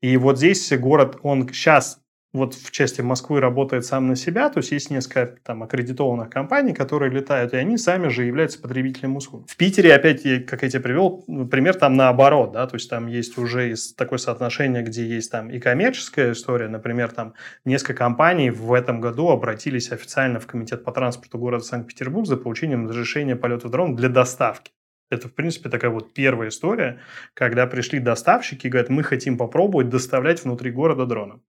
И 0.00 0.16
вот 0.16 0.38
здесь 0.38 0.72
город, 0.78 1.18
он 1.22 1.48
сейчас 1.48 1.98
вот 2.32 2.54
в 2.54 2.70
части 2.70 3.00
Москвы 3.00 3.40
работает 3.40 3.86
сам 3.86 4.06
на 4.06 4.16
себя, 4.16 4.50
то 4.50 4.58
есть 4.58 4.70
есть 4.70 4.90
несколько 4.90 5.38
там 5.42 5.62
аккредитованных 5.62 6.28
компаний, 6.28 6.74
которые 6.74 7.10
летают, 7.10 7.54
и 7.54 7.56
они 7.56 7.78
сами 7.78 8.08
же 8.08 8.24
являются 8.24 8.60
потребителем 8.60 9.16
услуг. 9.16 9.46
В 9.48 9.56
Питере, 9.56 9.94
опять, 9.94 10.22
как 10.46 10.62
я 10.62 10.68
тебе 10.68 10.82
привел, 10.82 11.24
пример 11.50 11.74
там 11.74 11.96
наоборот, 11.96 12.52
да, 12.52 12.66
то 12.66 12.76
есть 12.76 12.90
там 12.90 13.06
есть 13.06 13.38
уже 13.38 13.74
такое 13.96 14.18
соотношение, 14.18 14.82
где 14.82 15.06
есть 15.06 15.30
там 15.30 15.50
и 15.50 15.58
коммерческая 15.58 16.32
история, 16.32 16.68
например, 16.68 17.10
там 17.12 17.34
несколько 17.64 17.94
компаний 17.94 18.50
в 18.50 18.72
этом 18.74 19.00
году 19.00 19.28
обратились 19.28 19.90
официально 19.90 20.38
в 20.38 20.46
Комитет 20.46 20.84
по 20.84 20.92
транспорту 20.92 21.38
города 21.38 21.64
Санкт-Петербург 21.64 22.26
за 22.26 22.36
получением 22.36 22.88
разрешения 22.88 23.36
полета 23.36 23.68
дрона 23.68 23.96
для 23.96 24.08
доставки. 24.10 24.72
Это, 25.10 25.28
в 25.28 25.32
принципе, 25.32 25.70
такая 25.70 25.90
вот 25.90 26.12
первая 26.12 26.50
история, 26.50 27.00
когда 27.32 27.66
пришли 27.66 27.98
доставщики 27.98 28.66
и 28.66 28.70
говорят, 28.70 28.90
мы 28.90 29.02
хотим 29.02 29.38
попробовать 29.38 29.88
доставлять 29.88 30.44
внутри 30.44 30.70
города 30.70 31.06
дрона. 31.06 31.40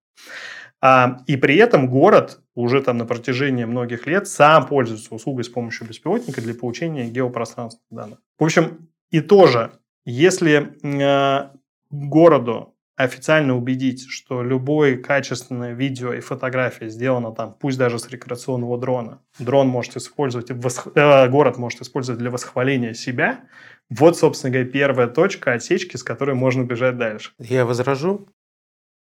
А, 0.82 1.22
и 1.28 1.36
при 1.36 1.58
этом 1.58 1.90
город 1.90 2.40
уже 2.56 2.82
там 2.82 2.98
на 2.98 3.06
протяжении 3.06 3.66
многих 3.66 4.08
лет 4.08 4.28
сам 4.28 4.66
пользуется 4.66 5.14
услугой 5.14 5.44
с 5.44 5.50
помощью 5.50 5.88
беспилотника 5.88 6.42
для 6.42 6.54
получения 6.54 7.10
геопространственных 7.10 7.88
данных. 7.90 8.20
В 8.38 8.44
общем, 8.44 8.90
и 9.12 9.22
тоже, 9.22 9.72
если 10.06 10.74
э, 10.84 11.50
городу 11.90 12.76
официально 12.96 13.56
убедить, 13.56 14.06
что 14.10 14.44
любое 14.44 14.98
качественное 14.98 15.74
видео 15.74 16.12
и 16.12 16.20
фотография 16.20 16.90
сделано 16.90 17.32
там, 17.32 17.56
пусть 17.58 17.78
даже 17.78 17.98
с 17.98 18.10
рекреационного 18.10 18.78
дрона, 18.78 19.22
дрон 19.40 19.70
может 19.70 19.96
использовать, 19.96 20.52
восх... 20.52 20.88
э, 20.96 21.30
город 21.30 21.58
может 21.58 21.82
использовать 21.82 22.20
для 22.20 22.30
восхваления 22.30 22.94
себя, 22.94 23.46
вот, 23.90 24.18
собственно 24.18 24.52
говоря, 24.52 24.70
первая 24.70 25.08
точка 25.08 25.54
отсечки, 25.54 25.96
с 25.96 26.04
которой 26.04 26.36
можно 26.36 26.64
бежать 26.64 26.98
дальше. 26.98 27.32
Я 27.40 27.66
возражу. 27.66 28.28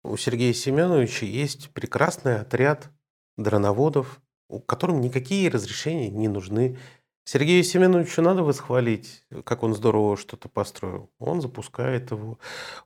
У 0.05 0.17
Сергея 0.17 0.53
Семеновича 0.53 1.27
есть 1.27 1.71
прекрасный 1.71 2.41
отряд 2.41 2.91
дроноводов, 3.37 4.21
которым 4.67 5.01
никакие 5.01 5.49
разрешения 5.49 6.11
не 6.11 6.29
нужны. 6.29 6.79
Сергею 7.25 7.63
Семеновичу 7.63 8.21
надо 8.21 8.43
восхвалить, 8.43 9.25
как 9.45 9.63
он 9.63 9.75
здорово 9.75 10.17
что-то 10.17 10.49
построил. 10.49 11.09
Он 11.21 11.41
запускает 11.41 12.11
его. 12.11 12.39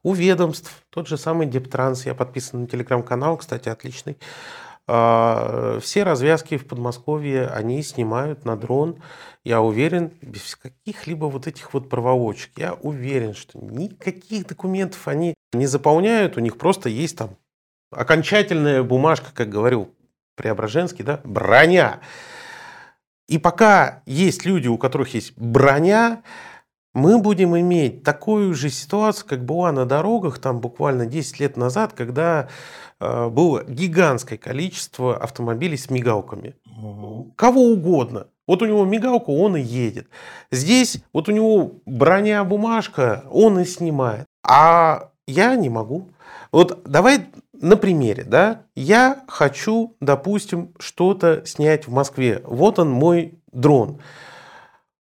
У 0.02 0.12
ведомств, 0.12 0.84
тот 0.90 1.08
же 1.08 1.16
самый 1.16 1.46
Дептранс, 1.46 2.04
я 2.04 2.14
подписан 2.14 2.62
на 2.62 2.66
телеграм-канал, 2.66 3.38
кстати, 3.38 3.70
отличный. 3.70 4.18
А, 4.86 5.78
все 5.80 6.04
развязки 6.04 6.58
в 6.58 6.68
Подмосковье 6.68 7.48
они 7.48 7.82
снимают 7.82 8.44
на 8.44 8.56
дрон. 8.56 9.02
Я 9.42 9.62
уверен, 9.62 10.12
без 10.20 10.54
каких-либо 10.54 11.24
вот 11.24 11.46
этих 11.46 11.72
вот 11.72 11.88
проволочек. 11.88 12.52
Я 12.58 12.74
уверен, 12.74 13.34
что 13.34 13.58
никаких 13.58 14.46
документов 14.46 15.08
они 15.08 15.34
не 15.58 15.66
заполняют. 15.66 16.36
У 16.36 16.40
них 16.40 16.58
просто 16.58 16.88
есть 16.88 17.16
там 17.16 17.36
окончательная 17.90 18.82
бумажка, 18.82 19.28
как 19.34 19.48
говорил 19.48 19.94
Преображенский, 20.36 21.04
да, 21.04 21.20
броня. 21.24 22.00
И 23.28 23.38
пока 23.38 24.02
есть 24.06 24.44
люди, 24.44 24.68
у 24.68 24.78
которых 24.78 25.14
есть 25.14 25.36
броня, 25.36 26.22
мы 26.94 27.18
будем 27.18 27.58
иметь 27.58 28.04
такую 28.04 28.54
же 28.54 28.70
ситуацию, 28.70 29.28
как 29.28 29.44
была 29.44 29.72
на 29.72 29.84
дорогах 29.84 30.38
там 30.38 30.60
буквально 30.60 31.06
10 31.06 31.40
лет 31.40 31.56
назад, 31.56 31.92
когда 31.92 32.48
э, 33.00 33.28
было 33.28 33.64
гигантское 33.64 34.38
количество 34.38 35.16
автомобилей 35.16 35.76
с 35.76 35.90
мигалками. 35.90 36.54
Угу. 36.64 37.34
Кого 37.36 37.64
угодно. 37.64 38.28
Вот 38.46 38.62
у 38.62 38.66
него 38.66 38.84
мигалка, 38.84 39.30
он 39.30 39.56
и 39.56 39.60
едет. 39.60 40.08
Здесь 40.50 41.02
вот 41.12 41.28
у 41.28 41.32
него 41.32 41.82
броня, 41.84 42.44
бумажка, 42.44 43.24
он 43.30 43.58
и 43.58 43.64
снимает. 43.64 44.24
А 44.42 45.10
я 45.26 45.54
не 45.56 45.68
могу. 45.68 46.08
Вот 46.52 46.82
давай 46.84 47.26
на 47.52 47.76
примере, 47.76 48.24
да, 48.24 48.62
я 48.74 49.24
хочу, 49.28 49.96
допустим, 50.00 50.74
что-то 50.78 51.44
снять 51.46 51.86
в 51.86 51.92
Москве. 51.92 52.42
Вот 52.44 52.78
он 52.78 52.90
мой 52.90 53.38
дрон. 53.52 54.00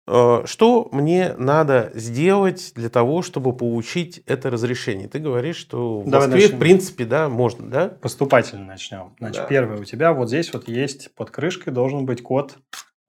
Э, 0.07 0.43
что 0.45 0.89
мне 0.91 1.35
надо 1.39 1.93
сделать 1.95 2.73
для 2.75 2.89
того, 2.89 3.23
чтобы 3.23 3.55
получить 3.57 4.23
это 4.27 4.51
разрешение? 4.51 5.09
Ты 5.09 5.19
говоришь, 5.19 5.57
что 5.57 6.01
в 6.01 6.11
Давай 6.11 6.27
Москве, 6.29 6.43
начнем. 6.45 6.57
в 6.57 6.61
принципе, 6.61 7.05
да, 7.05 7.29
можно, 7.29 7.69
да? 7.69 7.89
Поступательно 7.89 8.65
начнем. 8.65 9.15
Значит, 9.19 9.43
да. 9.43 9.49
первое, 9.49 9.79
у 9.79 9.85
тебя 9.85 10.13
вот 10.13 10.29
здесь 10.29 10.53
вот 10.53 10.67
есть 10.69 11.15
под 11.15 11.31
крышкой 11.31 11.73
должен 11.73 12.07
быть 12.07 12.23
код 12.23 12.59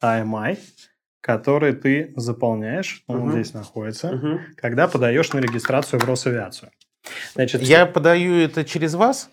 AMI, 0.04 0.58
который 1.22 1.74
ты 1.74 2.14
заполняешь, 2.16 3.04
он 3.08 3.22
угу. 3.22 3.32
здесь 3.32 3.54
находится, 3.54 4.12
угу. 4.12 4.40
когда 4.56 4.88
подаешь 4.88 5.32
на 5.34 5.40
регистрацию 5.40 6.00
в 6.00 6.04
Росавиацию. 6.04 6.72
Значит, 7.34 7.62
я 7.62 7.86
подаю 7.86 8.36
это 8.36 8.64
через 8.64 8.94
вас? 8.94 9.30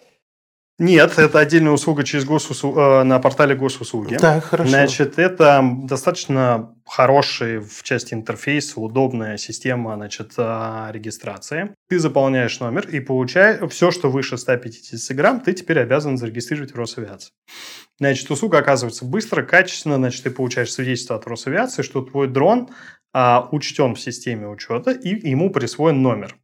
Нет, 0.81 1.19
это 1.19 1.41
отдельная 1.41 1.73
услуга 1.73 2.05
через 2.05 2.25
госуслуг... 2.25 2.77
Э, 2.77 3.03
на 3.03 3.19
портале 3.19 3.57
госуслуги. 3.57 4.15
Да, 4.15 4.41
хорошо. 4.41 4.71
Значит, 4.71 5.19
это 5.19 5.61
достаточно 5.83 6.73
хороший 6.87 7.59
в 7.59 7.83
части 7.83 8.15
интерфейса, 8.15 8.81
удобная 8.81 9.39
система 9.39 9.97
значит, 9.97 10.35
э, 10.37 10.89
регистрации. 10.93 11.75
Ты 11.89 11.99
заполняешь 11.99 12.61
номер 12.61 12.89
и 12.89 13.01
получаешь 13.01 13.69
все, 13.73 13.91
что 13.91 14.09
выше 14.09 14.39
150 14.39 15.17
грамм, 15.17 15.41
ты 15.41 15.53
теперь 15.53 15.81
обязан 15.81 16.17
зарегистрировать 16.17 16.73
в 16.73 16.77
Росавиации. 16.77 17.33
Значит, 17.99 18.31
услуга 18.31 18.59
оказывается 18.59 19.05
быстро, 19.05 19.43
качественно. 19.43 19.97
Значит, 19.97 20.23
ты 20.23 20.31
получаешь 20.31 20.73
свидетельство 20.73 21.17
от 21.17 21.27
Росавиации, 21.27 21.83
что 21.83 22.03
твой 22.03 22.29
дрон 22.29 22.69
а, 23.13 23.49
учтен 23.51 23.97
в 23.97 24.01
системе 24.01 24.47
учета 24.47 24.93
и 24.93 25.29
ему 25.29 25.51
присвоен 25.51 26.01
номер. 26.03 26.37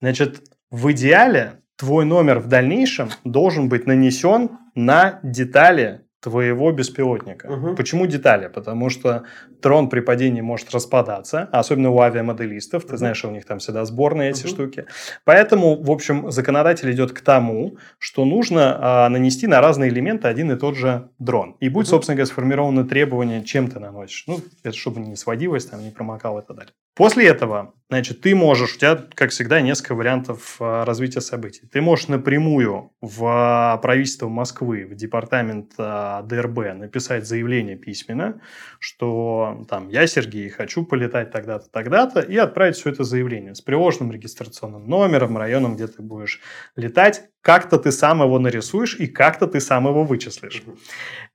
Значит, 0.00 0.42
в 0.70 0.90
идеале 0.92 1.62
твой 1.76 2.04
номер 2.04 2.38
в 2.38 2.48
дальнейшем 2.48 3.10
должен 3.24 3.68
быть 3.68 3.86
нанесен 3.86 4.50
на 4.74 5.20
детали 5.22 6.06
твоего 6.20 6.72
беспилотника. 6.72 7.46
Угу. 7.46 7.76
Почему 7.76 8.06
детали? 8.06 8.48
Потому 8.48 8.90
что 8.90 9.24
дрон 9.62 9.88
при 9.88 10.00
падении 10.00 10.40
может 10.40 10.72
распадаться, 10.74 11.48
особенно 11.52 11.90
у 11.90 12.00
авиамоделистов. 12.00 12.82
Ты 12.82 12.94
угу. 12.94 12.96
знаешь, 12.96 13.24
у 13.24 13.30
них 13.30 13.44
там 13.44 13.60
всегда 13.60 13.84
сборные 13.84 14.30
эти 14.30 14.42
угу. 14.42 14.48
штуки. 14.48 14.86
Поэтому, 15.24 15.80
в 15.80 15.90
общем, 15.90 16.32
законодатель 16.32 16.90
идет 16.90 17.12
к 17.12 17.20
тому, 17.20 17.76
что 17.98 18.24
нужно 18.24 19.04
а, 19.04 19.08
нанести 19.08 19.46
на 19.46 19.60
разные 19.60 19.90
элементы 19.90 20.26
один 20.26 20.50
и 20.50 20.56
тот 20.56 20.74
же 20.74 21.10
дрон. 21.20 21.56
И 21.60 21.68
будет, 21.68 21.86
угу. 21.86 21.90
собственно 21.90 22.16
говоря, 22.16 22.26
сформировано 22.26 22.84
требование, 22.84 23.44
чем 23.44 23.68
ты 23.68 23.78
наносишь. 23.78 24.24
Ну, 24.26 24.40
это 24.64 24.76
чтобы 24.76 25.00
не 25.00 25.14
сводилось, 25.14 25.66
там, 25.66 25.80
не 25.80 25.90
промокал 25.90 26.40
и 26.40 26.42
так 26.44 26.56
далее. 26.56 26.72
После 26.96 27.26
этого, 27.26 27.74
значит, 27.90 28.22
ты 28.22 28.34
можешь, 28.34 28.74
у 28.74 28.78
тебя, 28.78 28.96
как 29.14 29.28
всегда, 29.28 29.60
несколько 29.60 29.94
вариантов 29.94 30.56
а, 30.60 30.86
развития 30.86 31.20
событий. 31.20 31.68
Ты 31.70 31.82
можешь 31.82 32.08
напрямую 32.08 32.90
в 33.02 33.22
а, 33.26 33.76
правительство 33.76 34.28
Москвы, 34.28 34.86
в 34.86 34.94
департамент 34.94 35.72
а, 35.76 36.22
ДРБ 36.22 36.74
написать 36.74 37.26
заявление 37.26 37.76
письменно, 37.76 38.40
что 38.78 39.66
там 39.68 39.90
я, 39.90 40.06
Сергей, 40.06 40.48
хочу 40.48 40.86
полетать 40.86 41.30
тогда-то, 41.30 41.68
тогда-то, 41.68 42.20
и 42.20 42.34
отправить 42.38 42.76
все 42.76 42.88
это 42.88 43.04
заявление 43.04 43.54
с 43.54 43.60
приложенным 43.60 44.10
регистрационным 44.10 44.88
номером, 44.88 45.36
районом, 45.36 45.76
где 45.76 45.88
ты 45.88 46.00
будешь 46.00 46.40
летать, 46.76 47.28
как-то 47.46 47.78
ты 47.78 47.92
сам 47.92 48.22
его 48.22 48.40
нарисуешь 48.40 48.96
и 48.98 49.06
как-то 49.06 49.46
ты 49.46 49.60
сам 49.60 49.86
его 49.86 50.02
вычислишь. 50.02 50.64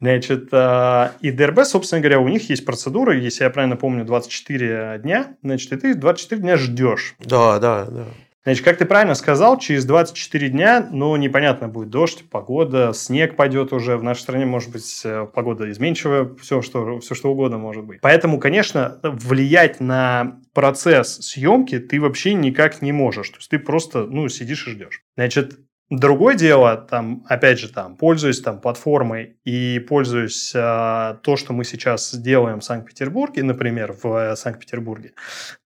Значит, 0.02 0.50
э, 0.52 1.12
и 1.22 1.32
ДРБ, 1.32 1.64
собственно 1.64 2.02
говоря, 2.02 2.20
у 2.20 2.28
них 2.28 2.50
есть 2.50 2.66
процедура, 2.66 3.18
если 3.18 3.46
я 3.46 3.50
правильно 3.50 3.78
помню, 3.78 4.04
24 4.04 5.00
дня, 5.02 5.38
значит, 5.42 5.72
и 5.72 5.78
ты 5.78 5.96
24 5.96 6.42
дня 6.42 6.58
ждешь. 6.58 7.16
Да, 7.20 7.60
да, 7.60 7.86
да. 7.86 8.04
Значит, 8.44 8.66
как 8.66 8.78
ты 8.78 8.86
правильно 8.86 9.16
сказал, 9.16 9.58
через 9.58 9.86
24 9.86 10.50
дня, 10.50 10.86
ну, 10.92 11.16
непонятно, 11.16 11.70
будет 11.70 11.90
дождь, 11.92 12.26
погода, 12.30 12.92
снег 12.94 13.38
пойдет 13.38 13.72
уже. 13.72 13.96
В 13.96 14.04
нашей 14.04 14.22
стране 14.22 14.46
может 14.46 14.70
быть 14.70 15.02
э, 15.06 15.28
погода 15.34 15.72
изменчивая, 15.72 16.30
все 16.42 16.62
что, 16.62 17.00
все 17.00 17.16
что 17.16 17.32
угодно 17.32 17.58
может 17.58 17.86
быть. 17.86 18.02
Поэтому, 18.02 18.38
конечно, 18.38 19.00
влиять 19.02 19.80
на 19.80 20.42
процесс 20.54 21.20
съемки 21.22 21.80
ты 21.80 22.02
вообще 22.02 22.34
никак 22.34 22.82
не 22.82 22.92
можешь. 22.92 23.30
То 23.30 23.38
есть 23.38 23.50
ты 23.50 23.60
просто, 23.60 24.08
ну, 24.08 24.28
сидишь 24.28 24.68
и 24.68 24.72
ждешь. 24.72 25.04
Значит, 25.16 25.60
Другое 25.92 26.36
дело, 26.36 26.78
там, 26.78 27.26
опять 27.28 27.60
же, 27.60 27.68
там, 27.68 27.98
пользуясь 27.98 28.40
там 28.40 28.62
платформой 28.62 29.36
и 29.44 29.78
пользуясь 29.80 30.54
э, 30.56 31.18
то, 31.22 31.36
что 31.36 31.52
мы 31.52 31.66
сейчас 31.66 32.16
делаем 32.16 32.62
в 32.62 32.64
Санкт-Петербурге, 32.64 33.44
например, 33.44 33.94
в 34.02 34.06
э, 34.16 34.36
Санкт-Петербурге, 34.38 35.12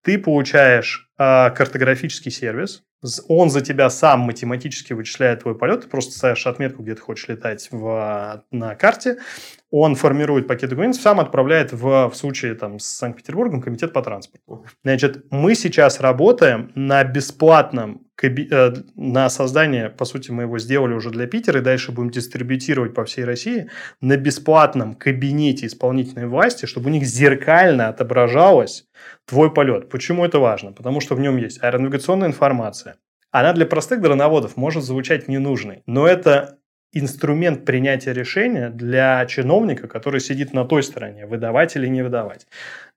ты 0.02 0.18
получаешь 0.18 1.08
э, 1.16 1.50
картографический 1.50 2.32
сервис, 2.32 2.82
он 3.28 3.50
за 3.50 3.60
тебя 3.60 3.88
сам 3.88 4.20
математически 4.20 4.94
вычисляет 4.94 5.42
твой 5.42 5.56
полет, 5.56 5.82
ты 5.82 5.88
просто 5.88 6.18
ставишь 6.18 6.44
отметку, 6.48 6.82
где 6.82 6.96
ты 6.96 7.02
хочешь 7.02 7.28
летать 7.28 7.68
в, 7.70 8.44
на 8.50 8.74
карте, 8.74 9.18
он 9.70 9.94
формирует 9.94 10.48
пакет 10.48 10.70
документов, 10.70 11.02
сам 11.02 11.20
отправляет 11.20 11.72
в, 11.72 12.08
в 12.08 12.16
случае 12.16 12.56
там, 12.56 12.80
с 12.80 12.86
Санкт-Петербургом 12.86 13.62
комитет 13.62 13.92
по 13.92 14.02
транспорту. 14.02 14.66
Значит, 14.82 15.26
мы 15.30 15.54
сейчас 15.54 16.00
работаем 16.00 16.72
на 16.74 17.04
бесплатном 17.04 18.05
на 18.96 19.28
создание, 19.28 19.90
по 19.90 20.04
сути, 20.04 20.30
мы 20.30 20.44
его 20.44 20.58
сделали 20.58 20.94
уже 20.94 21.10
для 21.10 21.26
Питера, 21.26 21.60
и 21.60 21.62
дальше 21.62 21.92
будем 21.92 22.10
дистрибутировать 22.10 22.94
по 22.94 23.04
всей 23.04 23.24
России 23.24 23.68
на 24.00 24.16
бесплатном 24.16 24.94
кабинете 24.94 25.66
исполнительной 25.66 26.26
власти, 26.26 26.66
чтобы 26.66 26.88
у 26.88 26.92
них 26.92 27.04
зеркально 27.04 27.88
отображалось 27.88 28.86
твой 29.26 29.52
полет. 29.52 29.88
Почему 29.90 30.24
это 30.24 30.38
важно? 30.38 30.72
Потому 30.72 31.00
что 31.00 31.14
в 31.14 31.20
нем 31.20 31.36
есть 31.36 31.62
аэронавигационная 31.62 32.28
информация. 32.28 32.96
Она 33.30 33.52
для 33.52 33.66
простых 33.66 34.00
дроноводов 34.00 34.56
может 34.56 34.82
звучать 34.82 35.28
ненужной, 35.28 35.82
но 35.86 36.06
это 36.06 36.58
инструмент 36.98 37.64
принятия 37.64 38.12
решения 38.12 38.70
для 38.70 39.24
чиновника, 39.26 39.88
который 39.88 40.20
сидит 40.20 40.52
на 40.52 40.64
той 40.64 40.82
стороне, 40.82 41.26
выдавать 41.26 41.76
или 41.76 41.86
не 41.86 42.02
выдавать. 42.02 42.46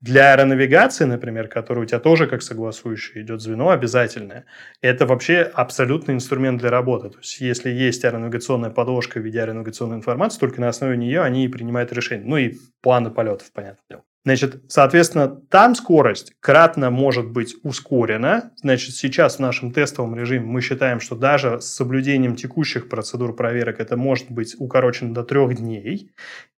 Для 0.02 0.34
аэронавигации, 0.34 1.06
например, 1.06 1.48
который 1.48 1.84
у 1.84 1.86
тебя 1.86 2.00
тоже 2.00 2.28
как 2.28 2.42
согласующий 2.42 3.22
идет 3.22 3.42
звено 3.42 3.70
обязательное, 3.70 4.46
это 4.82 5.06
вообще 5.06 5.42
абсолютный 5.42 6.16
инструмент 6.16 6.60
для 6.60 6.70
работы. 6.70 7.10
То 7.10 7.18
есть, 7.18 7.42
если 7.42 7.70
есть 7.70 8.06
аэронавигационная 8.06 8.70
подложка 8.70 9.20
в 9.20 9.24
виде 9.24 9.42
аэронавигационной 9.42 9.98
информации, 9.98 10.40
только 10.40 10.62
на 10.62 10.70
основе 10.70 10.98
нее 10.98 11.22
они 11.22 11.46
и 11.46 11.48
принимают 11.48 11.92
решение. 11.92 12.28
Ну 12.28 12.38
и 12.38 12.56
планы 12.82 13.12
полетов, 13.12 13.52
понятное 13.52 13.86
дело. 13.90 14.04
Значит, 14.30 14.62
соответственно, 14.68 15.28
там 15.28 15.74
скорость 15.74 16.34
кратно 16.40 16.92
может 16.92 17.32
быть 17.32 17.56
ускорена. 17.64 18.52
Значит, 18.58 18.94
сейчас 18.94 19.38
в 19.38 19.40
нашем 19.40 19.72
тестовом 19.72 20.16
режиме 20.16 20.46
мы 20.46 20.62
считаем, 20.62 21.00
что 21.00 21.16
даже 21.16 21.60
с 21.62 21.66
соблюдением 21.66 22.36
текущих 22.36 22.90
процедур 22.90 23.36
проверок 23.36 23.80
это 23.80 23.98
может 23.98 24.30
быть 24.30 24.56
укорочено 24.60 25.16
до 25.16 25.24
трех 25.24 25.56
дней. 25.56 26.12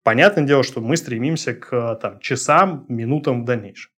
Понятное 0.03 0.43
дело, 0.43 0.63
что 0.63 0.81
мы 0.81 0.97
стремимся 0.97 1.53
к 1.53 1.95
там, 2.01 2.19
часам, 2.19 2.85
минутам 2.89 3.43
в 3.43 3.45
дальнейшем. 3.45 3.93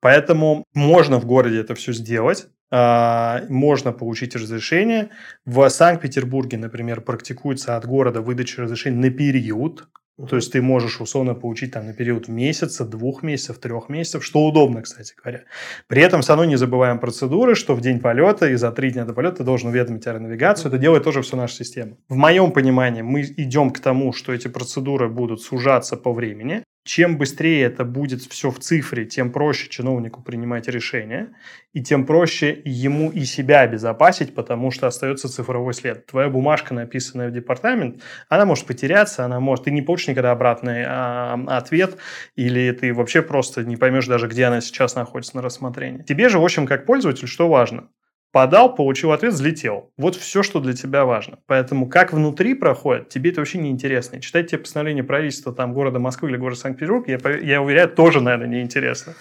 Поэтому 0.00 0.64
можно 0.72 1.20
в 1.20 1.26
городе 1.26 1.60
это 1.60 1.74
все 1.74 1.92
сделать. 1.92 2.46
А, 2.70 3.42
можно 3.50 3.92
получить 3.92 4.34
разрешение. 4.34 5.10
В 5.44 5.68
Санкт-Петербурге, 5.68 6.56
например, 6.56 7.02
практикуется 7.02 7.76
от 7.76 7.84
города 7.84 8.22
выдача 8.22 8.62
разрешений 8.62 8.96
на 8.96 9.10
период. 9.10 9.86
То 10.16 10.36
есть 10.36 10.50
ты 10.52 10.62
можешь 10.62 11.00
условно 11.00 11.34
получить 11.34 11.72
там 11.72 11.86
на 11.86 11.92
период 11.92 12.28
месяца, 12.28 12.86
двух 12.86 13.22
месяцев, 13.22 13.58
трех 13.58 13.90
месяцев, 13.90 14.24
что 14.24 14.46
удобно, 14.46 14.80
кстати 14.80 15.14
говоря. 15.14 15.44
При 15.88 16.00
этом 16.00 16.22
все 16.22 16.32
равно 16.32 16.46
не 16.46 16.56
забываем 16.56 16.98
процедуры, 16.98 17.54
что 17.54 17.74
в 17.74 17.82
день 17.82 18.00
полета 18.00 18.48
и 18.48 18.54
за 18.54 18.72
три 18.72 18.92
дня 18.92 19.04
до 19.04 19.12
полета 19.12 19.36
ты 19.36 19.44
должен 19.44 19.68
уведомить 19.68 20.06
аэронавигацию. 20.06 20.68
Это 20.68 20.78
делает 20.78 21.04
тоже 21.04 21.20
всю 21.20 21.36
наша 21.36 21.56
система. 21.56 21.98
В 22.08 22.16
моем 22.16 22.50
понимании 22.50 23.02
мы 23.02 23.22
идем 23.22 23.70
к 23.70 23.80
тому, 23.80 24.14
что 24.14 24.32
эти 24.32 24.48
процедуры 24.48 25.10
будут 25.10 25.42
сужаться 25.42 25.96
по 25.96 26.14
времени 26.14 26.62
чем 26.86 27.18
быстрее 27.18 27.64
это 27.64 27.84
будет 27.84 28.22
все 28.22 28.50
в 28.50 28.58
цифре, 28.60 29.04
тем 29.04 29.32
проще 29.32 29.68
чиновнику 29.68 30.22
принимать 30.22 30.68
решения, 30.68 31.34
и 31.72 31.82
тем 31.82 32.06
проще 32.06 32.62
ему 32.64 33.10
и 33.10 33.24
себя 33.24 33.60
обезопасить, 33.60 34.34
потому 34.34 34.70
что 34.70 34.86
остается 34.86 35.28
цифровой 35.28 35.74
след. 35.74 36.06
Твоя 36.06 36.30
бумажка, 36.30 36.72
написанная 36.72 37.28
в 37.28 37.32
департамент, 37.32 38.02
она 38.28 38.46
может 38.46 38.66
потеряться, 38.66 39.24
она 39.24 39.40
может... 39.40 39.64
Ты 39.64 39.72
не 39.72 39.82
получишь 39.82 40.08
никогда 40.08 40.30
обратный 40.30 40.84
а, 40.86 41.38
ответ, 41.48 41.96
или 42.36 42.70
ты 42.70 42.94
вообще 42.94 43.20
просто 43.20 43.64
не 43.64 43.76
поймешь 43.76 44.06
даже, 44.06 44.28
где 44.28 44.44
она 44.44 44.60
сейчас 44.60 44.94
находится 44.94 45.36
на 45.36 45.42
рассмотрении. 45.42 46.02
Тебе 46.02 46.28
же, 46.28 46.38
в 46.38 46.44
общем, 46.44 46.66
как 46.66 46.86
пользователь, 46.86 47.26
что 47.26 47.48
важно? 47.48 47.88
Подал, 48.36 48.74
получил 48.74 49.12
ответ, 49.12 49.32
взлетел. 49.32 49.88
Вот 49.96 50.14
все, 50.14 50.42
что 50.42 50.60
для 50.60 50.74
тебя 50.74 51.06
важно. 51.06 51.38
Поэтому 51.46 51.88
как 51.88 52.12
внутри 52.12 52.52
проходит, 52.52 53.08
тебе 53.08 53.30
это 53.30 53.40
вообще 53.40 53.56
не 53.56 53.70
интересно. 53.70 54.20
читать 54.20 54.50
тебе 54.50 54.58
постановление 54.58 55.02
правительства 55.04 55.54
там, 55.54 55.72
города 55.72 55.98
Москвы 55.98 56.28
или 56.28 56.36
города 56.36 56.60
Санкт-Петербург, 56.60 57.08
я, 57.08 57.18
я 57.38 57.62
уверяю, 57.62 57.88
тоже, 57.88 58.20
наверное, 58.20 58.48
неинтересно. 58.48 59.14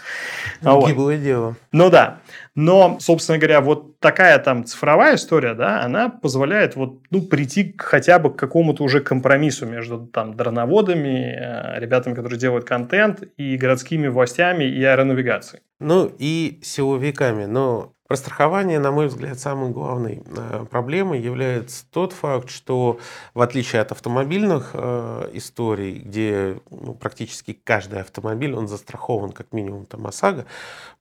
Ну, 0.61 0.85
гиблое 0.85 1.15
вот. 1.15 1.23
дело. 1.23 1.55
Ну 1.71 1.89
да. 1.89 2.19
Но, 2.55 2.97
собственно 2.99 3.37
говоря, 3.37 3.61
вот 3.61 4.01
такая 4.01 4.37
там 4.37 4.65
цифровая 4.65 5.15
история, 5.15 5.53
да, 5.53 5.81
она 5.81 6.09
позволяет 6.09 6.75
вот, 6.75 6.99
ну, 7.09 7.21
прийти 7.21 7.73
хотя 7.77 8.19
бы 8.19 8.33
к 8.33 8.35
какому-то 8.35 8.83
уже 8.83 8.99
компромиссу 8.99 9.65
между 9.65 10.07
там 10.07 10.35
дроноводами, 10.35 11.37
э, 11.39 11.79
ребятами, 11.79 12.15
которые 12.15 12.37
делают 12.37 12.65
контент, 12.65 13.23
и 13.37 13.55
городскими 13.55 14.09
властями, 14.09 14.65
и 14.65 14.83
аэронавигацией. 14.83 15.63
Ну, 15.79 16.11
и 16.19 16.59
силовиками. 16.61 17.45
Но 17.45 17.93
про 18.07 18.17
страхование, 18.17 18.77
на 18.77 18.91
мой 18.91 19.07
взгляд, 19.07 19.39
самой 19.39 19.71
главной 19.71 20.21
э, 20.25 20.65
проблемой 20.69 21.19
является 21.19 21.85
тот 21.89 22.13
факт, 22.13 22.51
что 22.51 22.99
в 23.33 23.41
отличие 23.41 23.81
от 23.81 23.91
автомобильных 23.91 24.71
э, 24.73 25.31
историй, 25.33 25.99
где 25.99 26.59
ну, 26.69 26.93
практически 26.93 27.53
каждый 27.53 28.01
автомобиль, 28.01 28.53
он 28.53 28.67
застрахован 28.67 29.31
как 29.31 29.53
минимум 29.53 29.87
там 29.87 30.05
ОСАГО, 30.05 30.45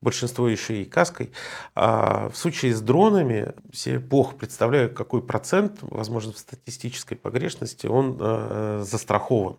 большинство 0.01 0.49
еще 0.49 0.81
и 0.81 0.85
каской, 0.85 1.31
а 1.75 2.29
в 2.29 2.37
случае 2.37 2.73
с 2.73 2.81
дронами 2.81 3.53
все 3.71 3.99
плохо 3.99 4.35
представляют, 4.35 4.93
какой 4.93 5.21
процент, 5.21 5.77
возможно, 5.81 6.33
в 6.33 6.39
статистической 6.39 7.17
погрешности 7.17 7.85
он 7.85 8.17
э, 8.19 8.83
застрахован. 8.83 9.57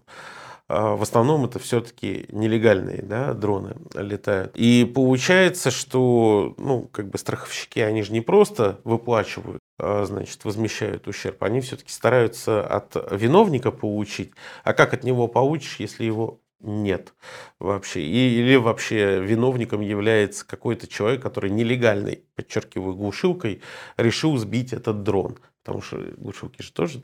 А, 0.68 0.96
в 0.96 1.02
основном 1.02 1.44
это 1.44 1.58
все-таки 1.58 2.26
нелегальные 2.30 3.02
да, 3.02 3.34
дроны 3.34 3.76
летают. 3.94 4.52
И 4.56 4.84
получается, 4.84 5.70
что 5.70 6.54
ну, 6.58 6.88
как 6.92 7.08
бы 7.08 7.18
страховщики, 7.18 7.78
они 7.78 8.02
же 8.02 8.12
не 8.12 8.20
просто 8.20 8.80
выплачивают, 8.84 9.60
а, 9.78 10.04
значит, 10.04 10.44
возмещают 10.44 11.06
ущерб, 11.06 11.42
они 11.42 11.60
все-таки 11.60 11.90
стараются 11.90 12.66
от 12.66 12.96
виновника 13.12 13.70
получить. 13.70 14.32
А 14.64 14.72
как 14.72 14.92
от 14.92 15.04
него 15.04 15.28
получишь, 15.28 15.76
если 15.78 16.04
его 16.04 16.40
нет 16.60 17.14
вообще. 17.58 18.02
Или 18.02 18.56
вообще 18.56 19.20
виновником 19.20 19.80
является 19.82 20.46
какой-то 20.46 20.86
человек, 20.88 21.22
который 21.22 21.50
нелегальной, 21.50 22.24
подчеркиваю, 22.34 22.94
глушилкой 22.94 23.62
решил 23.96 24.36
сбить 24.36 24.72
этот 24.72 25.02
дрон. 25.02 25.38
Потому 25.62 25.82
что 25.82 25.98
глушилки 26.16 26.62
же 26.62 26.72
тоже, 26.72 27.02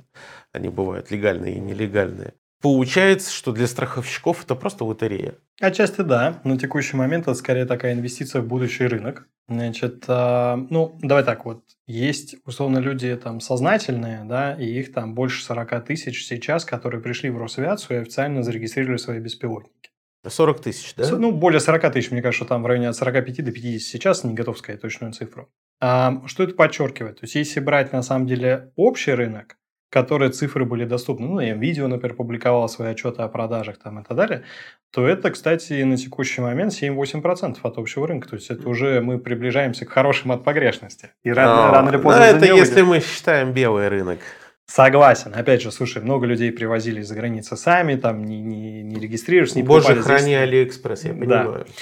они 0.53 0.68
бывают 0.68 1.11
легальные 1.11 1.57
и 1.57 1.61
нелегальные. 1.61 2.35
Получается, 2.62 3.33
что 3.33 3.51
для 3.51 3.66
страховщиков 3.66 4.44
это 4.44 4.55
просто 4.55 4.85
лотерея. 4.85 5.35
Отчасти 5.61 6.03
да. 6.03 6.40
На 6.44 6.57
текущий 6.57 6.96
момент 6.96 7.25
это 7.25 7.35
скорее 7.35 7.66
такая 7.66 7.92
инвестиция 7.92 8.40
в 8.40 8.46
будущий 8.46 8.87
рынок. 8.87 9.29
Значит, 9.48 10.05
э, 10.07 10.57
ну, 10.70 10.96
давай 11.03 11.25
так 11.25 11.44
вот. 11.44 11.64
Есть, 11.88 12.37
условно, 12.46 12.79
люди 12.79 13.14
там 13.16 13.40
сознательные, 13.40 14.25
да, 14.25 14.55
и 14.55 14.64
их 14.64 14.92
там 14.92 15.14
больше 15.14 15.44
40 15.44 15.85
тысяч 15.85 16.25
сейчас, 16.25 16.64
которые 16.64 17.03
пришли 17.03 17.31
в 17.31 17.37
Росавиацию 17.37 17.98
и 17.98 18.03
официально 18.03 18.44
зарегистрировали 18.44 18.96
свои 18.96 19.18
беспилотники. 19.18 19.90
40 20.25 20.61
тысяч, 20.61 20.94
да? 20.94 21.11
Ну, 21.11 21.33
более 21.33 21.59
40 21.59 21.92
тысяч, 21.92 22.12
мне 22.12 22.22
кажется, 22.22 22.44
там 22.44 22.62
в 22.62 22.66
районе 22.66 22.88
от 22.88 22.96
45 22.96 23.44
до 23.44 23.51
50 23.51 23.81
сейчас, 23.81 24.22
не 24.22 24.35
готов 24.35 24.57
сказать 24.57 24.81
точную 24.81 25.12
цифру. 25.12 25.51
А, 25.81 26.22
что 26.27 26.44
это 26.44 26.55
подчеркивает? 26.55 27.18
То 27.18 27.25
есть, 27.25 27.35
если 27.35 27.59
брать 27.59 27.92
на 27.92 28.03
самом 28.03 28.29
деле 28.29 28.72
общий 28.77 29.12
рынок, 29.12 29.57
которые 29.92 30.31
цифры 30.31 30.64
были 30.64 30.87
доступны, 30.87 31.28
ну, 31.28 31.38
я 31.38 31.52
видео, 31.52 31.87
например, 31.87 32.16
публиковал 32.16 32.66
свои 32.70 32.92
отчеты 32.92 33.20
о 33.20 33.28
продажах 33.28 33.76
там 33.76 34.00
и 34.00 34.02
так 34.02 34.16
далее, 34.16 34.42
то 34.90 35.07
это, 35.07 35.31
кстати, 35.31 35.83
на 35.83 35.98
текущий 35.98 36.40
момент 36.40 36.72
7-8% 36.72 37.59
от 37.62 37.78
общего 37.78 38.09
рынка. 38.09 38.26
То 38.31 38.37
есть 38.37 38.50
это 38.50 38.66
уже 38.70 39.02
мы 39.02 39.18
приближаемся 39.18 39.85
к 39.85 39.90
хорошим 39.90 40.33
от 40.33 40.44
погрешности. 40.44 41.11
И 41.22 41.31
рано, 41.31 41.66
Но, 41.66 41.72
рано 41.72 41.90
или 41.90 41.98
поздно... 41.98 42.22
это 42.22 42.46
если 42.46 42.81
мы 42.81 43.00
считаем 43.00 43.52
белый 43.52 43.88
рынок. 43.88 44.18
Согласен. 44.64 45.35
Опять 45.35 45.61
же, 45.61 45.70
слушай, 45.70 46.00
много 46.00 46.24
людей 46.24 46.50
привозили 46.52 47.02
из-за 47.02 47.14
границы 47.14 47.59
сами, 47.59 47.96
там 47.96 48.24
не, 48.24 48.40
не, 48.40 48.83
не 48.83 48.98
регистрируешься, 48.98 49.59
не 49.59 49.62
Боже, 49.62 50.00
храни. 50.00 50.35
Алиэкспресс, 50.35 51.05
я 51.05 51.12
понимаю. 51.12 51.66
Да. 51.68 51.72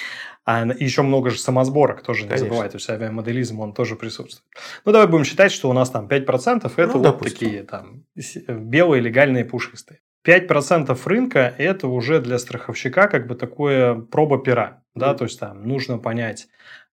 А 0.44 0.66
еще 0.66 1.02
много 1.02 1.30
же 1.30 1.38
самосборок, 1.38 2.02
тоже 2.02 2.26
не 2.26 2.36
забывайте, 2.36 2.72
то 2.72 2.76
есть 2.76 2.90
авиамоделизм, 2.90 3.60
он 3.60 3.72
тоже 3.72 3.94
присутствует. 3.94 4.44
Ну, 4.84 4.92
давай 4.92 5.06
будем 5.06 5.24
считать, 5.24 5.52
что 5.52 5.68
у 5.68 5.72
нас 5.72 5.90
там 5.90 6.06
5% 6.06 6.72
это 6.76 6.86
ну, 6.86 6.92
вот 6.94 7.02
допустим. 7.02 7.38
такие 7.38 7.62
там 7.62 8.04
белые 8.48 9.02
легальные 9.02 9.44
пушистые. 9.44 10.00
5% 10.26 10.98
рынка– 11.04 11.54
это 11.58 11.88
уже 11.88 12.20
для 12.20 12.38
страховщика 12.38 13.08
как 13.08 13.26
бы 13.26 13.34
такое 13.34 13.94
проба 13.94 14.38
пера. 14.38 14.82
Да? 14.94 15.12
Mm. 15.12 15.18
То 15.18 15.24
есть 15.24 15.40
там 15.40 15.66
нужно 15.66 15.98
понять, 15.98 16.48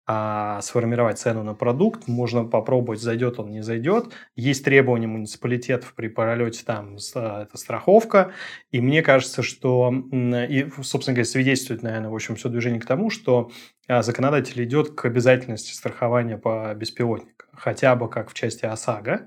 а 0.07 0.61
сформировать 0.63 1.19
цену 1.19 1.43
на 1.43 1.55
продукт, 1.55 2.07
можно 2.07 2.45
попробовать, 2.45 3.01
зайдет 3.01 3.41
он, 3.41 3.51
не 3.51 3.63
зайдет. 3.63 4.13
Есть 4.37 4.65
требования 4.65 5.09
муниципалитетов 5.09 5.95
при 5.95 6.07
пролете, 6.07 6.63
там 6.65 6.97
а, 7.17 7.43
это 7.43 7.59
страховка. 7.59 8.33
И 8.71 8.81
мне 8.81 9.03
кажется, 9.03 9.43
что, 9.43 9.93
и, 10.13 10.71
собственно 10.83 11.15
говоря, 11.15 11.25
свидетельствует, 11.25 11.83
наверное, 11.83 12.11
в 12.11 12.15
общем, 12.15 12.37
все 12.37 12.49
движение 12.49 12.81
к 12.81 12.87
тому, 12.87 13.11
что 13.11 13.51
а, 13.89 14.03
законодатель 14.03 14.63
идет 14.63 14.95
к 14.95 15.05
обязательности 15.05 15.75
страхования 15.75 16.39
по 16.39 16.73
беспилотникам, 16.75 17.49
хотя 17.53 17.97
бы 17.97 18.09
как 18.09 18.31
в 18.31 18.35
части 18.35 18.65
ОСАГО 18.65 19.27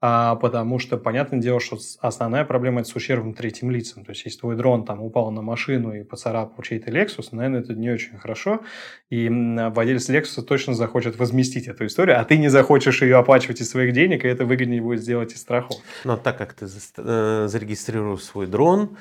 а, 0.00 0.36
потому 0.36 0.78
что, 0.78 0.98
понятное 0.98 1.40
дело, 1.40 1.58
что 1.58 1.78
основная 2.00 2.44
проблема– 2.44 2.80
это 2.82 2.90
с 2.90 2.96
ущербом 2.96 3.32
третьим 3.32 3.70
лицам. 3.70 4.04
То 4.04 4.12
есть, 4.12 4.24
если 4.26 4.40
твой 4.40 4.54
дрон 4.56 4.84
там 4.84 5.02
упал 5.02 5.30
на 5.30 5.40
машину 5.40 5.94
и 5.94 6.04
поцарапал 6.04 6.62
чей-то 6.62 6.90
Lexus, 6.90 7.28
наверное, 7.32 7.60
это 7.60 7.74
не 7.74 7.90
очень 7.90 8.18
хорошо, 8.18 8.60
и 9.08 9.28
владелец 9.28 10.10
Lexus 10.10 10.42
точно 10.42 10.74
захочет 10.74 11.18
возместить 11.18 11.66
эту 11.66 11.86
историю, 11.86 12.20
а 12.20 12.24
ты 12.24 12.36
не 12.36 12.48
захочешь 12.48 13.00
ее 13.00 13.16
оплачивать 13.16 13.60
из 13.60 13.70
своих 13.70 13.94
денег, 13.94 14.24
и 14.24 14.28
это 14.28 14.44
выгоднее 14.44 14.82
будет 14.82 15.00
сделать 15.00 15.32
из 15.32 15.40
страхов. 15.40 15.76
Но 16.04 16.16
так 16.16 16.36
как 16.36 16.52
ты 16.52 16.66
э, 16.66 17.46
зарегистрировал 17.48 18.18
свой 18.18 18.46
дрон, 18.46 18.96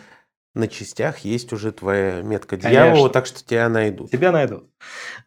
на 0.56 0.68
частях 0.68 1.20
есть 1.20 1.54
уже 1.54 1.72
твоя 1.72 2.22
метка 2.22 2.56
дьявола, 2.58 2.92
Конечно. 2.92 3.10
так 3.10 3.26
что 3.26 3.46
тебя 3.46 3.70
найдут. 3.70 4.10
Тебя 4.10 4.32
найдут. 4.32 4.70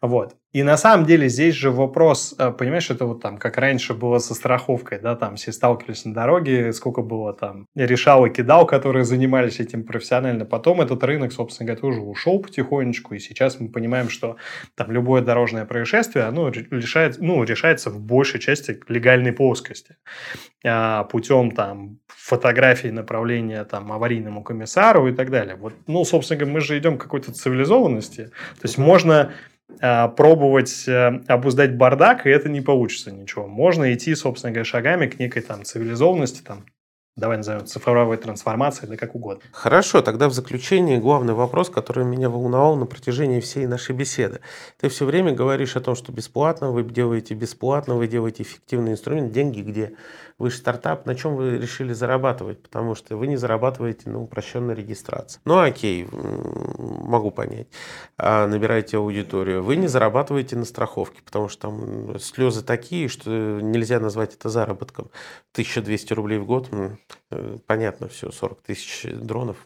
Вот. 0.01 0.35
И 0.51 0.63
на 0.63 0.77
самом 0.77 1.05
деле 1.05 1.29
здесь 1.29 1.53
же 1.53 1.69
вопрос, 1.69 2.33
э, 2.39 2.51
понимаешь, 2.51 2.89
это 2.89 3.05
вот 3.05 3.21
там, 3.21 3.37
как 3.37 3.57
раньше 3.57 3.93
было 3.93 4.17
со 4.17 4.33
страховкой, 4.33 4.99
да, 4.99 5.15
там 5.15 5.35
все 5.35 5.51
сталкивались 5.51 6.05
на 6.05 6.13
дороге, 6.15 6.73
сколько 6.73 7.03
было 7.03 7.33
там 7.33 7.67
решал 7.75 8.25
и 8.25 8.31
кидал, 8.31 8.65
которые 8.65 9.05
занимались 9.05 9.59
этим 9.59 9.83
профессионально. 9.83 10.45
Потом 10.45 10.81
этот 10.81 11.03
рынок, 11.03 11.33
собственно 11.33 11.67
говоря, 11.67 11.81
тоже 11.81 12.01
ушел 12.01 12.39
потихонечку, 12.39 13.13
и 13.13 13.19
сейчас 13.19 13.59
мы 13.59 13.69
понимаем, 13.69 14.09
что 14.09 14.37
там 14.75 14.91
любое 14.91 15.21
дорожное 15.21 15.65
происшествие, 15.65 16.25
оно 16.25 16.49
решает, 16.49 17.17
ну, 17.19 17.43
решается 17.43 17.91
в 17.91 17.99
большей 17.99 18.39
части 18.39 18.79
легальной 18.87 19.33
плоскости. 19.33 19.97
А, 20.65 21.03
путем 21.03 21.51
там 21.51 21.99
фотографий 22.29 22.91
направления 22.91 23.63
там 23.65 23.91
аварийному 23.91 24.43
комиссару 24.43 25.07
и 25.07 25.13
так 25.13 25.29
далее. 25.31 25.55
Вот, 25.55 25.73
ну, 25.87 26.05
собственно 26.05 26.39
говоря, 26.39 26.53
мы 26.53 26.61
же 26.61 26.77
идем 26.77 26.97
к 26.97 27.01
какой-то 27.01 27.31
цивилизованности. 27.33 28.25
То 28.61 28.65
есть 28.65 28.77
можно 28.77 29.31
а, 29.81 30.07
пробовать 30.07 30.87
э, 30.87 31.21
обуздать 31.27 31.75
бардак, 31.75 32.25
и 32.25 32.29
это 32.29 32.49
не 32.49 32.61
получится 32.61 33.11
ничего. 33.11 33.47
Можно 33.47 33.93
идти, 33.93 34.15
собственно 34.15 34.51
говоря, 34.51 34.65
шагами 34.65 35.07
к 35.07 35.19
некой 35.19 35.41
там 35.41 35.63
цивилизованности, 35.63 36.43
там, 36.43 36.65
давай 37.19 37.37
назовем 37.37 37.65
цифровой 37.65 38.17
трансформацией, 38.17 38.89
да 38.89 38.97
как 38.97 39.15
угодно. 39.15 39.43
Хорошо, 39.51 40.01
тогда 40.01 40.29
в 40.29 40.33
заключение 40.33 40.99
главный 40.99 41.33
вопрос, 41.33 41.69
который 41.69 42.05
меня 42.05 42.29
волновал 42.29 42.75
на 42.75 42.85
протяжении 42.85 43.39
всей 43.39 43.67
нашей 43.67 43.95
беседы. 43.95 44.39
Ты 44.79 44.89
все 44.89 45.05
время 45.05 45.33
говоришь 45.33 45.75
о 45.75 45.81
том, 45.81 45.95
что 45.95 46.11
бесплатно, 46.11 46.71
вы 46.71 46.83
делаете 46.83 47.33
бесплатно, 47.33 47.95
вы 47.95 48.07
делаете 48.07 48.43
эффективный 48.43 48.93
инструмент, 48.93 49.31
деньги 49.31 49.61
где? 49.61 49.93
Вы 50.37 50.51
стартап, 50.51 51.05
на 51.05 51.15
чем 51.15 51.35
вы 51.35 51.57
решили 51.57 51.91
зарабатывать? 51.91 52.63
Потому 52.63 52.95
что 52.95 53.17
вы 53.17 53.27
не 53.27 53.35
зарабатываете 53.35 54.09
на 54.09 54.21
упрощенной 54.21 54.73
регистрации. 54.73 55.41
Ну 55.43 55.59
окей, 55.59 56.07
могу 56.11 57.29
понять. 57.29 57.67
А 58.17 58.47
набираете 58.47 58.97
аудиторию. 58.97 59.61
Вы 59.61 59.75
не 59.75 59.87
зарабатываете 59.87 60.55
на 60.55 60.63
страховке, 60.63 61.21
потому 61.25 61.49
что 61.49 61.63
там 61.63 62.17
слезы 62.19 62.63
такие, 62.63 63.09
что 63.09 63.29
нельзя 63.29 63.99
назвать 63.99 64.33
это 64.33 64.47
заработком. 64.47 65.09
1200 65.51 66.13
рублей 66.13 66.39
в 66.39 66.45
год, 66.45 66.69
понятно 67.67 68.07
все, 68.07 68.31
40 68.31 68.61
тысяч 68.61 69.05
дронов. 69.11 69.57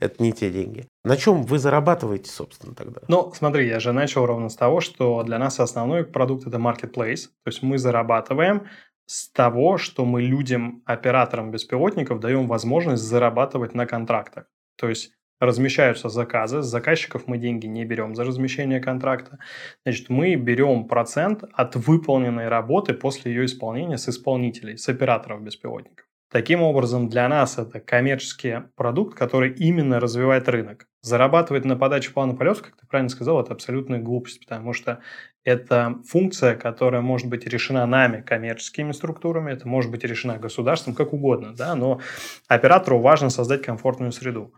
Это 0.00 0.22
не 0.22 0.32
те 0.32 0.50
деньги. 0.50 0.86
На 1.04 1.16
чем 1.16 1.42
вы 1.42 1.58
зарабатываете, 1.58 2.30
собственно, 2.30 2.74
тогда? 2.74 3.00
Ну, 3.08 3.32
смотри, 3.34 3.68
я 3.68 3.78
же 3.78 3.92
начал 3.92 4.26
ровно 4.26 4.48
с 4.48 4.56
того, 4.56 4.80
что 4.80 5.22
для 5.22 5.38
нас 5.38 5.60
основной 5.60 6.04
продукт– 6.04 6.46
это 6.46 6.58
marketplace. 6.58 7.28
То 7.44 7.48
есть 7.48 7.62
мы 7.62 7.78
зарабатываем 7.78 8.66
с 9.06 9.30
того, 9.30 9.76
что 9.76 10.04
мы 10.04 10.22
людям, 10.22 10.82
операторам 10.86 11.50
беспилотников 11.50 12.20
даем 12.20 12.48
возможность 12.48 13.02
зарабатывать 13.02 13.74
на 13.74 13.86
контрактах. 13.86 14.46
То 14.76 14.88
есть 14.88 15.12
размещаются 15.40 16.08
заказы, 16.08 16.62
с 16.62 16.66
заказчиков 16.66 17.26
мы 17.26 17.38
деньги 17.38 17.66
не 17.66 17.84
берем 17.84 18.14
за 18.14 18.24
размещение 18.24 18.80
контракта. 18.80 19.38
Значит, 19.84 20.08
мы 20.08 20.36
берем 20.36 20.88
процент 20.88 21.44
от 21.52 21.76
выполненной 21.76 22.48
работы 22.48 22.94
после 22.94 23.32
ее 23.32 23.44
исполнения 23.44 23.98
с 23.98 24.08
исполнителей, 24.08 24.78
с 24.78 24.88
операторов 24.88 25.42
беспилотников. 25.42 26.06
Таким 26.30 26.62
образом, 26.62 27.08
для 27.08 27.28
нас 27.28 27.58
это 27.58 27.80
коммерческий 27.80 28.62
продукт, 28.74 29.16
который 29.16 29.52
именно 29.54 30.00
развивает 30.00 30.48
рынок. 30.48 30.88
Зарабатывать 31.00 31.64
на 31.64 31.76
подаче 31.76 32.10
плана 32.10 32.34
полетов, 32.34 32.62
как 32.62 32.76
ты 32.76 32.86
правильно 32.86 33.08
сказал, 33.08 33.40
это 33.40 33.52
абсолютная 33.52 34.00
глупость, 34.00 34.40
потому 34.40 34.72
что 34.72 35.00
это 35.44 35.96
функция, 36.08 36.56
которая 36.56 37.02
может 37.02 37.28
быть 37.28 37.46
решена 37.46 37.86
нами, 37.86 38.22
коммерческими 38.22 38.92
структурами, 38.92 39.52
это 39.52 39.68
может 39.68 39.90
быть 39.90 40.02
решена 40.02 40.38
государством, 40.38 40.94
как 40.94 41.12
угодно, 41.12 41.54
да, 41.54 41.74
но 41.74 42.00
оператору 42.48 42.98
важно 42.98 43.28
создать 43.30 43.62
комфортную 43.62 44.10
среду. 44.12 44.54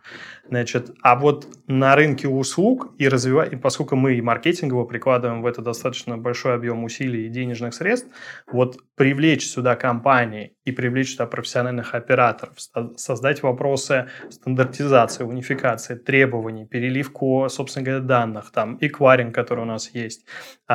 Значит, 0.49 0.91
а 1.03 1.17
вот 1.17 1.49
на 1.67 1.97
рынке 1.97 2.29
услуг 2.29 2.95
и 2.99 3.09
развивать, 3.09 3.53
и 3.53 3.57
поскольку 3.57 3.97
мы 3.97 4.15
и 4.15 4.21
маркетингово 4.21 4.85
прикладываем 4.85 5.43
в 5.43 5.47
это 5.47 5.61
достаточно 5.61 6.17
большой 6.17 6.55
объем 6.55 6.85
усилий 6.85 7.27
и 7.27 7.29
денежных 7.29 7.75
средств, 7.75 8.09
вот 8.51 8.79
привлечь 8.95 9.47
сюда 9.47 9.75
компании 9.75 10.55
и 10.65 10.71
привлечь 10.71 11.13
сюда 11.13 11.27
профессиональных 11.27 11.95
операторов, 11.95 12.55
создать 12.97 13.43
вопросы 13.43 14.09
стандартизации, 14.31 15.25
унификации, 15.25 15.97
требований, 15.97 16.65
переливку, 16.65 17.49
собственно 17.49 17.85
говоря, 17.85 18.01
данных, 18.03 18.53
там, 18.53 18.79
эквайринг, 18.81 19.35
который 19.35 19.63
у 19.63 19.67
нас 19.67 19.91
есть, 19.91 20.27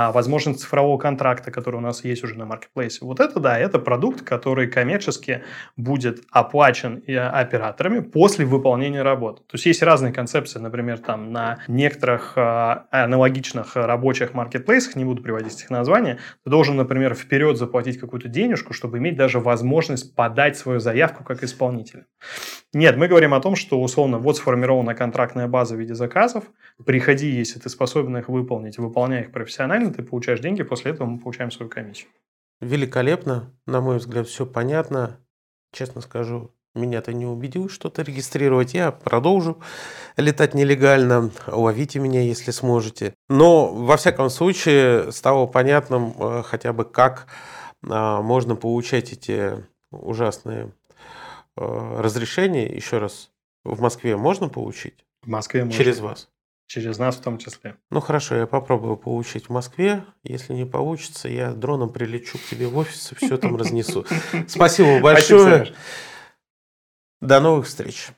а, 0.01 0.11
возможность 0.11 0.61
цифрового 0.61 0.97
контракта, 0.97 1.51
который 1.51 1.75
у 1.75 1.79
нас 1.79 2.03
есть 2.03 2.23
уже 2.23 2.35
на 2.35 2.45
маркетплейсе. 2.45 3.05
Вот 3.05 3.19
это, 3.19 3.39
да, 3.39 3.59
это 3.59 3.77
продукт, 3.77 4.23
который 4.23 4.67
коммерчески 4.67 5.43
будет 5.77 6.23
оплачен 6.31 7.03
операторами 7.07 7.99
после 7.99 8.45
выполнения 8.45 9.03
работы. 9.03 9.43
То 9.43 9.55
есть 9.55 9.65
есть 9.65 9.83
разные 9.83 10.11
концепции, 10.11 10.59
например, 10.59 10.97
там 10.97 11.31
на 11.31 11.59
некоторых 11.67 12.33
а, 12.35 12.87
аналогичных 12.89 13.75
рабочих 13.75 14.33
маркетплейсах, 14.33 14.95
не 14.95 15.05
буду 15.05 15.21
приводить 15.21 15.61
их 15.61 15.69
названия, 15.69 16.17
ты 16.43 16.49
должен, 16.49 16.75
например, 16.77 17.13
вперед 17.13 17.57
заплатить 17.57 17.99
какую-то 17.99 18.27
денежку, 18.27 18.73
чтобы 18.73 18.97
иметь 18.97 19.17
даже 19.17 19.39
возможность 19.39 20.15
подать 20.15 20.57
свою 20.57 20.79
заявку 20.79 21.23
как 21.23 21.43
исполнитель. 21.43 22.05
Нет, 22.73 22.95
мы 22.95 23.09
говорим 23.09 23.33
о 23.33 23.41
том, 23.41 23.57
что 23.57 23.81
условно 23.81 24.17
вот 24.17 24.37
сформирована 24.37 24.95
контрактная 24.95 25.47
база 25.47 25.75
в 25.75 25.79
виде 25.79 25.93
заказов, 25.93 26.45
приходи, 26.85 27.27
если 27.27 27.59
ты 27.59 27.69
способен 27.69 28.15
их 28.15 28.29
выполнить, 28.29 28.77
выполняй 28.77 29.23
их 29.23 29.31
профессионально, 29.31 29.90
ты 29.93 30.03
получаешь 30.03 30.39
деньги, 30.39 30.63
после 30.63 30.91
этого 30.91 31.07
мы 31.07 31.19
получаем 31.19 31.51
свою 31.51 31.69
комиссию. 31.69 32.09
Великолепно, 32.59 33.51
на 33.65 33.81
мой 33.81 33.97
взгляд, 33.97 34.27
все 34.27 34.45
понятно. 34.45 35.19
Честно 35.73 36.01
скажу, 36.01 36.51
меня 36.75 37.01
ты 37.01 37.13
не 37.13 37.25
убедил 37.25 37.69
что-то 37.69 38.01
регистрировать. 38.01 38.73
Я 38.73 38.91
продолжу 38.91 39.61
летать 40.17 40.53
нелегально. 40.53 41.31
Ловите 41.47 41.99
меня, 41.99 42.21
если 42.21 42.51
сможете. 42.51 43.13
Но, 43.29 43.73
во 43.73 43.97
всяком 43.97 44.29
случае, 44.29 45.11
стало 45.11 45.47
понятным 45.47 46.13
э, 46.19 46.43
хотя 46.43 46.71
бы, 46.71 46.85
как 46.85 47.27
а, 47.89 48.21
можно 48.21 48.55
получать 48.55 49.11
эти 49.11 49.65
ужасные 49.91 50.71
Э, 51.57 52.01
разрешение, 52.01 52.65
еще 52.65 52.97
раз, 52.97 53.29
в 53.63 53.81
Москве 53.81 54.15
можно 54.15 54.49
получить? 54.49 55.05
В 55.21 55.27
Москве 55.27 55.63
можно. 55.63 55.77
Через 55.77 55.99
вас? 55.99 56.29
Через 56.71 56.99
нас 56.99 57.17
в 57.17 57.21
том 57.21 57.37
числе. 57.37 57.75
Ну 57.89 57.99
хорошо, 57.99 58.35
я 58.35 58.47
попробую 58.47 58.95
получить 58.95 59.47
в 59.47 59.49
Москве. 59.49 60.05
Если 60.23 60.53
не 60.53 60.65
получится, 60.65 61.27
я 61.27 61.51
дроном 61.51 61.89
прилечу 61.89 62.37
к 62.37 62.43
тебе 62.49 62.67
в 62.67 62.77
офис 62.77 63.11
и 63.11 63.15
все 63.15 63.35
там 63.35 63.55
разнесу. 63.57 64.05
Спасибо 64.47 65.01
большое. 65.01 65.73
До 67.19 67.41
новых 67.41 67.67
встреч. 67.67 68.11